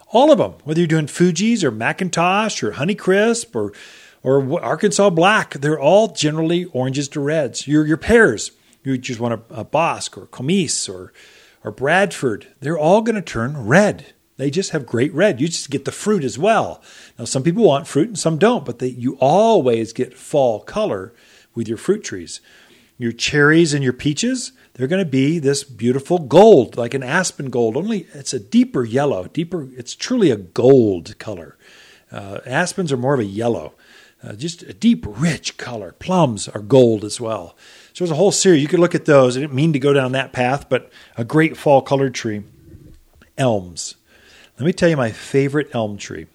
[0.08, 3.72] All of them, whether you're doing Fuji's or McIntosh or Honeycrisp or
[4.24, 7.66] or Arkansas Black, they're all generally oranges to reds.
[7.66, 8.52] Your your pears,
[8.84, 11.12] you just want a, a Bosc or Comice or
[11.64, 14.14] or Bradford, they're all going to turn red.
[14.36, 15.40] They just have great red.
[15.40, 16.82] You just get the fruit as well.
[17.18, 21.14] Now, some people want fruit and some don't, but they, you always get fall color
[21.54, 22.40] with your fruit trees.
[22.98, 27.50] Your cherries and your peaches, they're going to be this beautiful gold, like an aspen
[27.50, 27.76] gold.
[27.76, 29.68] Only it's a deeper yellow, deeper.
[29.76, 31.56] It's truly a gold color.
[32.10, 33.74] Uh, aspens are more of a yellow,
[34.22, 35.92] uh, just a deep, rich color.
[35.98, 37.56] Plums are gold as well.
[37.92, 38.62] So there's a whole series.
[38.62, 39.36] You could look at those.
[39.36, 42.42] I didn't mean to go down that path, but a great fall colored tree.
[43.36, 43.96] Elms.
[44.58, 46.26] Let me tell you my favorite elm tree.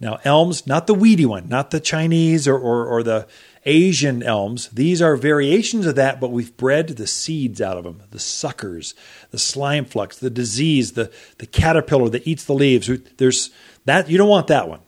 [0.00, 3.28] Now, elms, not the weedy one, not the Chinese or, or, or, the
[3.64, 4.68] Asian elms.
[4.70, 8.96] These are variations of that, but we've bred the seeds out of them, the suckers,
[9.30, 12.90] the slime flux, the disease, the, the caterpillar that eats the leaves.
[13.16, 13.50] There's
[13.84, 14.80] that you don't want that one.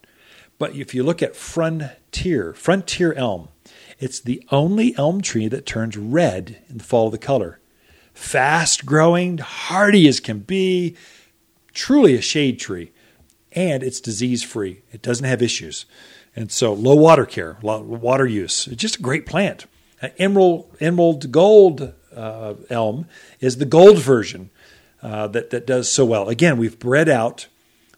[0.59, 3.49] But if you look at frontier, frontier elm,
[3.99, 7.61] it's the only elm tree that turns red in the fall of the color.
[8.13, 10.97] Fast growing, hardy as can be,
[11.73, 12.93] truly a shade tree,
[13.53, 14.83] and it's disease free.
[14.93, 15.87] It doesn't have issues.
[16.37, 18.67] And so low water care, low water use.
[18.67, 19.67] It's just a great plant.
[20.03, 23.07] Uh, emerald, emerald gold uh, elm
[23.41, 24.51] is the gold version
[25.03, 26.29] uh, that, that does so well.
[26.29, 27.47] Again, we've bred out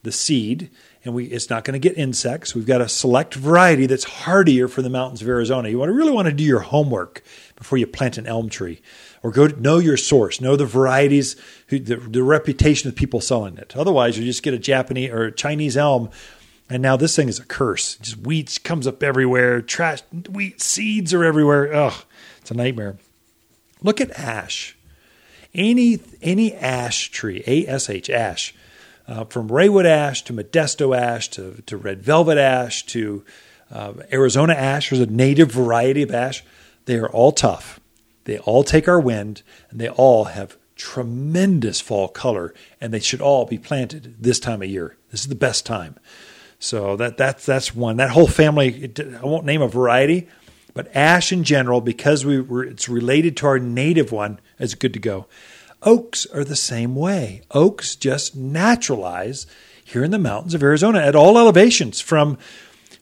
[0.03, 0.71] the seed
[1.07, 2.55] and we it's not going to get insects.
[2.55, 5.69] We've got a select variety that's hardier for the mountains of Arizona.
[5.69, 7.23] You want to really want to do your homework
[7.57, 8.83] before you plant an elm tree,
[9.23, 11.37] or go know your source, know the varieties,
[11.69, 13.75] the, the reputation of people selling it.
[13.77, 16.11] Otherwise, you just get a Japanese or a Chinese elm.
[16.69, 17.95] And now this thing is a curse.
[17.97, 19.63] Just weeds comes up everywhere.
[19.63, 21.73] Trash, wheat seeds are everywhere.
[21.73, 22.05] Ugh,
[22.41, 22.97] it's a nightmare.
[23.83, 24.77] Look at ash.
[25.55, 28.53] Any any ash tree, A S H ash,
[29.09, 33.25] uh, from Raywood ash to Modesto ash to, to red velvet ash to
[33.71, 36.45] uh, Arizona ash, there's a native variety of ash.
[36.85, 37.81] They are all tough.
[38.25, 43.21] They all take our wind and they all have tremendous fall color and they should
[43.21, 44.97] all be planted this time of year.
[45.11, 45.97] This is the best time.
[46.59, 47.99] So that that's that's one.
[47.99, 48.91] That whole family.
[48.99, 50.27] I won't name a variety,
[50.75, 54.95] but ash in general, because we were, it's related to our native one, is good
[54.95, 55.27] to go.
[55.87, 57.43] Oaks are the same way.
[57.53, 59.47] Oaks just naturalize
[59.85, 62.37] here in the mountains of Arizona at all elevations, from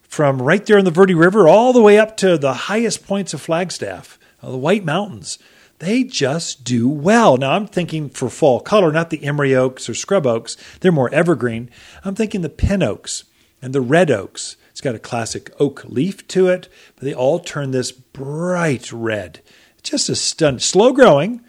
[0.02, 3.32] from right there in the Verde River all the way up to the highest points
[3.32, 5.38] of Flagstaff, uh, the White Mountains.
[5.78, 7.36] They just do well.
[7.38, 10.56] Now I'm thinking for fall color, not the Emory oaks or scrub oaks.
[10.80, 11.70] They're more evergreen.
[12.04, 13.24] I'm thinking the pin oaks
[13.62, 14.56] and the red oaks.
[14.70, 19.40] It's got a classic oak leaf to it, but they all turn this bright red.
[19.82, 21.40] Just a stun, slow growing,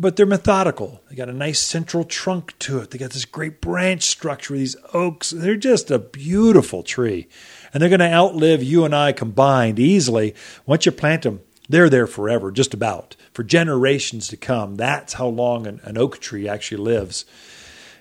[0.00, 1.02] but they're methodical.
[1.08, 2.90] They got a nice central trunk to it.
[2.90, 4.54] They got this great branch structure.
[4.54, 7.28] These oaks, they're just a beautiful tree.
[7.72, 10.34] And they're going to outlive you and I combined easily.
[10.66, 14.76] Once you plant them, they're there forever, just about, for generations to come.
[14.76, 17.24] That's how long an, an oak tree actually lives.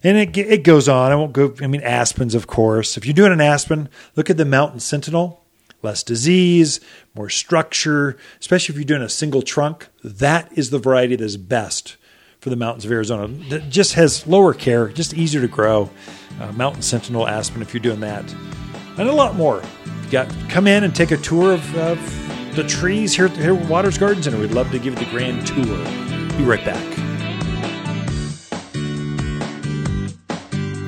[0.04, 1.12] And it, it goes on.
[1.12, 2.96] I won't go, I mean, aspens, of course.
[2.96, 5.44] If you're doing an aspen, look at the mountain sentinel
[5.82, 6.80] less disease,
[7.16, 9.88] more structure, especially if you're doing a single trunk.
[10.04, 11.98] That is the variety that's best
[12.40, 13.34] for the mountains of Arizona.
[13.50, 15.90] It just has lower care, just easier to grow.
[16.40, 18.32] Uh, Mountain Sentinel aspen if you're doing that,
[18.98, 19.62] and a lot more.
[20.06, 23.70] You got come in and take a tour of, of the trees here, here at
[23.70, 24.38] Waters Garden Center.
[24.38, 25.66] We'd love to give you the grand tour.
[26.38, 26.98] Be right back.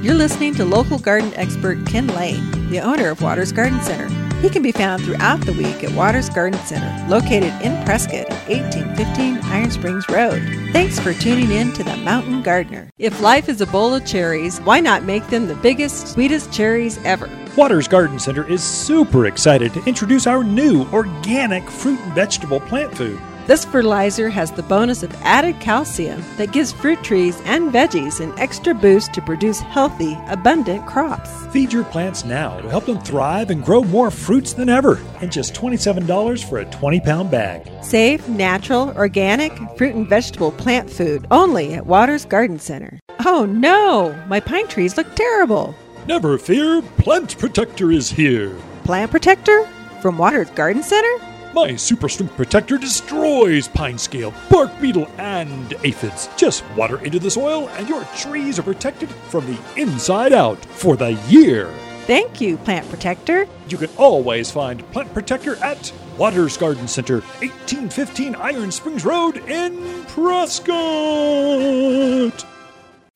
[0.03, 4.28] You're listening to local garden expert Ken Lane, the owner of Waters Garden Center.
[4.41, 8.49] He can be found throughout the week at Waters Garden Center, located in Prescott at
[8.49, 10.41] 1815 Iron Springs Road.
[10.71, 12.89] Thanks for tuning in to The Mountain Gardener.
[12.97, 16.97] If life is a bowl of cherries, why not make them the biggest, sweetest cherries
[17.03, 17.29] ever?
[17.57, 22.95] Waters Garden Center is super excited to introduce our new organic fruit and vegetable plant
[22.95, 23.19] food.
[23.49, 28.31] This fertilizer has the bonus of added calcium that gives fruit trees and veggies an
[28.37, 31.47] extra boost to produce healthy, abundant crops.
[31.47, 35.31] Feed your plants now to help them thrive and grow more fruits than ever, and
[35.31, 37.67] just $27 for a 20 pound bag.
[37.83, 42.99] Safe, natural, organic fruit and vegetable plant food only at Waters Garden Center.
[43.25, 45.73] Oh no, my pine trees look terrible.
[46.05, 48.55] Never fear, Plant Protector is here.
[48.83, 49.67] Plant Protector?
[50.03, 51.38] From Waters Garden Center?
[51.61, 56.29] My Super Strength Protector destroys pine scale, bark beetle, and aphids.
[56.37, 60.95] Just water into the soil, and your trees are protected from the inside out for
[60.95, 61.69] the year.
[62.07, 63.45] Thank you, Plant Protector.
[63.67, 70.05] You can always find Plant Protector at Waters Garden Center, 1815 Iron Springs Road in
[70.05, 70.69] Prescott.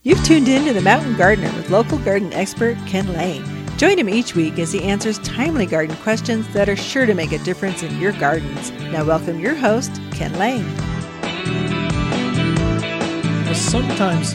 [0.02, 3.63] You've tuned in to The Mountain Gardener with local garden expert Ken Lane.
[3.78, 7.32] Join him each week as he answers timely garden questions that are sure to make
[7.32, 8.72] a difference in your gardens.
[8.92, 10.64] Now, welcome your host, Ken Lane.
[13.56, 14.30] Sometimes,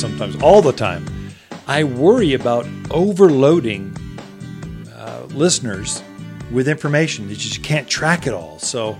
[0.00, 1.06] sometimes all the time,
[1.66, 3.96] I worry about overloading
[4.94, 6.02] uh, listeners
[6.52, 7.28] with information.
[7.28, 8.58] That you just can't track it all.
[8.58, 8.98] So,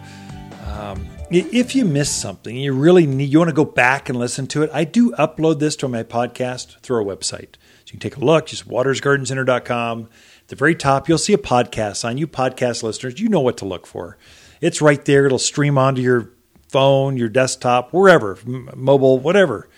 [0.66, 4.46] um, if you miss something, you really need, you want to go back and listen
[4.48, 4.70] to it.
[4.72, 7.56] I do upload this to my podcast through our website.
[7.88, 10.02] So you can take a look, just watersgardencenter.com.
[10.02, 12.18] At the very top, you'll see a podcast sign.
[12.18, 14.18] You podcast listeners, you know what to look for.
[14.60, 15.24] It's right there.
[15.24, 16.30] It'll stream onto your
[16.68, 19.70] phone, your desktop, wherever, m- mobile, whatever.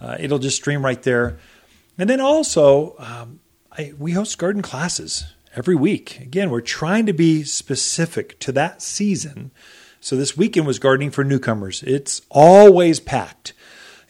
[0.00, 1.38] Uh, it'll just stream right there.
[1.96, 3.38] And then also, um,
[3.70, 6.18] I, we host garden classes every week.
[6.18, 9.52] Again, we're trying to be specific to that season.
[10.00, 11.84] So this weekend was gardening for newcomers.
[11.84, 13.52] It's always packed.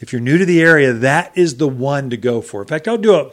[0.03, 2.61] If you're new to the area, that is the one to go for.
[2.61, 3.31] In fact, I'll do a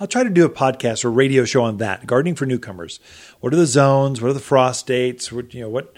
[0.00, 3.00] I'll try to do a podcast or radio show on that, gardening for newcomers.
[3.40, 4.20] What are the zones?
[4.20, 5.32] What are the frost dates?
[5.32, 5.94] What you know, what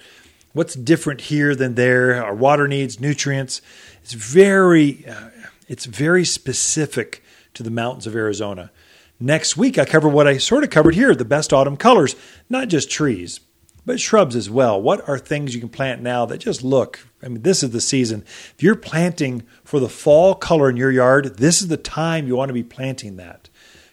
[0.52, 2.22] what's different here than there?
[2.22, 3.62] Our water needs, nutrients.
[4.02, 5.30] It's very uh,
[5.68, 8.70] it's very specific to the mountains of Arizona.
[9.18, 12.14] Next week, I cover what I sort of covered here: the best autumn colors,
[12.50, 13.40] not just trees,
[13.86, 14.80] but shrubs as well.
[14.80, 17.06] What are things you can plant now that just look?
[17.22, 18.24] I mean, this is the season.
[18.54, 22.36] If you're planting for the fall color in your yard, this is the time you
[22.36, 23.48] want to be planting that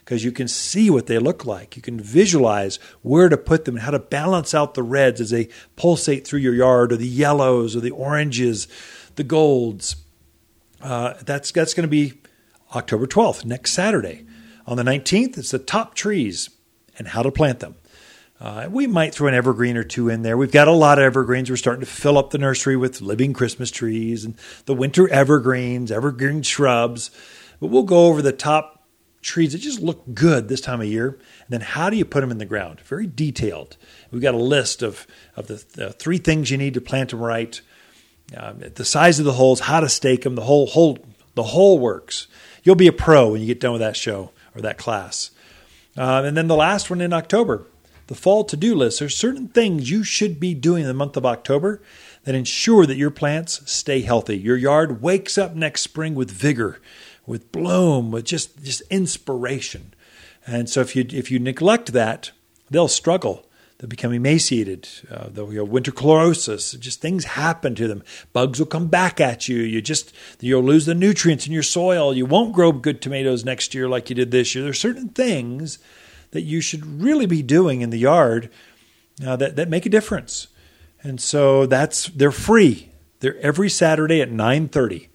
[0.08, 1.76] because you can see what they look like.
[1.76, 5.32] You can visualize where to put them and how to balance out the reds as
[5.32, 8.70] they pulsate through your yard, or the yellows, or the oranges,
[9.16, 9.98] the golds.
[10.82, 12.14] Uh, that's that's going to be
[12.74, 14.26] October 12th, next Saturday.
[14.66, 16.52] On the 19th, it's the top trees
[16.98, 17.76] and how to plant them.
[18.40, 20.38] Uh, we might throw an evergreen or two in there.
[20.38, 21.50] We've got a lot of evergreens.
[21.50, 24.36] We're starting to fill up the nursery with living Christmas trees and
[24.66, 27.10] the winter evergreens, evergreen shrubs.
[27.60, 28.88] But we'll go over the top
[29.22, 31.08] trees that just look good this time of year.
[31.10, 32.80] And then how do you put them in the ground?
[32.82, 33.76] Very detailed.
[34.12, 37.20] We've got a list of, of the, the three things you need to plant them
[37.20, 37.60] right,
[38.36, 41.00] um, the size of the holes, how to stake them, the whole, whole,
[41.34, 42.28] the whole works.
[42.64, 45.32] You'll be a pro when you get done with that show or that class.
[45.96, 47.66] Um, and then the last one in October,
[48.08, 49.00] the fall to do list.
[49.00, 51.82] There's certain things you should be doing in the month of October
[52.24, 54.38] that ensure that your plants stay healthy.
[54.38, 56.80] Your yard wakes up next spring with vigor
[57.28, 59.94] with bloom, with just, just inspiration.
[60.48, 62.32] And so if you if you neglect that,
[62.72, 63.44] they'll struggle.
[63.78, 64.88] They'll become emaciated.
[65.12, 66.80] Uh, they'll know, winter chlorosis.
[66.80, 68.02] Just things happen to them.
[68.34, 69.58] Bugs will come back at you.
[69.58, 72.16] You just you'll lose the nutrients in your soil.
[72.16, 74.64] You won't grow good tomatoes next year like you did this year.
[74.64, 75.80] There's certain things
[76.32, 78.50] that you should really be doing in the yard
[79.26, 80.48] uh, that that make a difference.
[81.04, 82.92] And so that's they're free.
[83.20, 85.08] They're every Saturday at 9:30.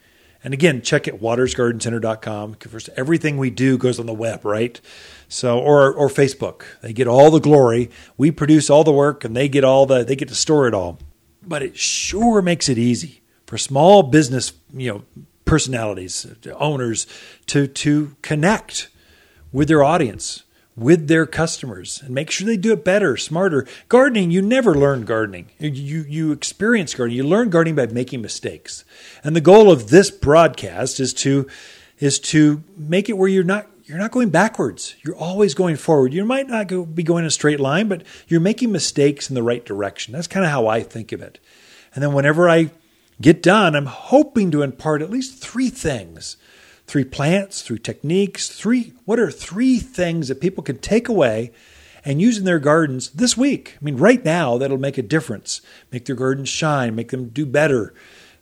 [0.44, 4.80] And again, check it watersgardencenter.com because everything we do goes on the web, right?
[5.28, 6.64] So or or Facebook.
[6.82, 7.90] They get all the glory.
[8.16, 10.74] We produce all the work and they get all the they get to store it
[10.74, 10.98] all.
[11.44, 15.02] But it sure makes it easy for small business, you know,
[15.44, 17.06] personalities, owners
[17.46, 18.88] to to connect
[19.52, 20.42] with their audience
[20.76, 23.66] with their customers and make sure they do it better, smarter.
[23.88, 25.50] Gardening, you never learn gardening.
[25.58, 27.16] You, you experience gardening.
[27.18, 28.84] You learn gardening by making mistakes.
[29.22, 31.46] And the goal of this broadcast is to
[31.98, 34.96] is to make it where you're not you're not going backwards.
[35.02, 36.14] You're always going forward.
[36.14, 39.34] You might not go, be going in a straight line, but you're making mistakes in
[39.34, 40.12] the right direction.
[40.12, 41.38] That's kind of how I think of it.
[41.94, 42.70] And then whenever I
[43.20, 46.36] get done, I'm hoping to impart at least three things
[46.93, 51.51] three plants, three techniques, three what are three things that people can take away
[52.05, 53.78] and use in their gardens this week.
[53.80, 57.47] I mean, right now that'll make a difference, make their gardens shine, make them do
[57.47, 57.95] better,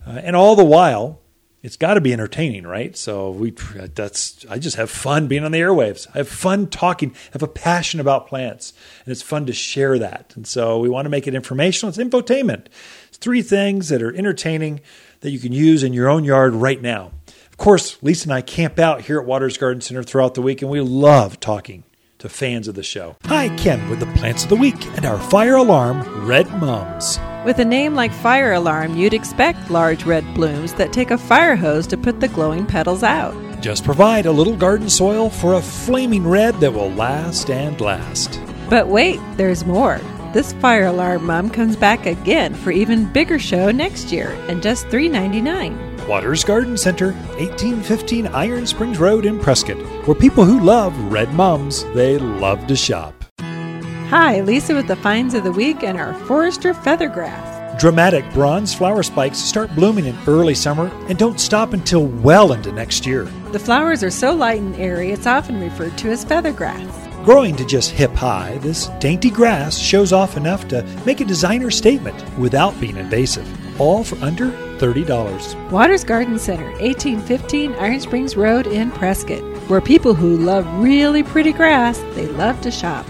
[0.05, 1.21] uh, and all the while.
[1.63, 2.97] It's got to be entertaining, right?
[2.97, 6.09] So we that's I just have fun being on the airwaves.
[6.13, 8.73] I have fun talking, I have a passion about plants,
[9.05, 10.33] and it's fun to share that.
[10.35, 11.91] And so we want to make it informational.
[11.91, 12.67] It's infotainment.
[13.11, 14.81] It's three things that are entertaining
[15.21, 17.13] that you can use in your own yard right now
[17.61, 20.71] course, Lisa and I camp out here at Waters Garden Center throughout the week, and
[20.71, 21.85] we love talking
[22.19, 23.17] to fans of the show.
[23.27, 27.19] Hi, Ken with the Plants of the Week and our fire alarm, Red Mums.
[27.45, 31.57] With a name like Fire Alarm, you'd expect large red blooms that take a fire
[31.57, 33.35] hose to put the glowing petals out.
[33.63, 38.39] Just provide a little garden soil for a flaming red that will last and last.
[38.69, 39.99] But wait, there's more.
[40.35, 44.87] This fire alarm mum comes back again for even bigger show next year and just
[44.89, 45.90] $3.99.
[46.11, 49.77] Waters Garden Center, 1815 Iron Springs Road in Prescott,
[50.09, 53.15] where people who love red mums, they love to shop.
[53.39, 57.79] Hi, Lisa with the finds of the week and our Foerster feathergrass.
[57.79, 62.73] Dramatic bronze flower spikes start blooming in early summer and don't stop until well into
[62.73, 63.27] next year.
[63.53, 67.10] The flowers are so light and airy, it's often referred to as feathergrass.
[67.25, 71.71] Growing to just hip high, this dainty grass shows off enough to make a designer
[71.71, 73.47] statement without being invasive,
[73.79, 75.71] all for under $30.
[75.71, 81.53] Waters Garden Center, 1815 Iron Springs Road in Prescott, where people who love really pretty
[81.53, 83.05] grass, they love to shop.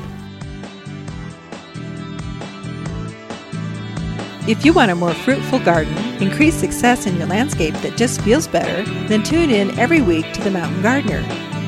[4.48, 8.48] If you want a more fruitful garden, increase success in your landscape that just feels
[8.48, 11.49] better, then tune in every week to The Mountain Gardener.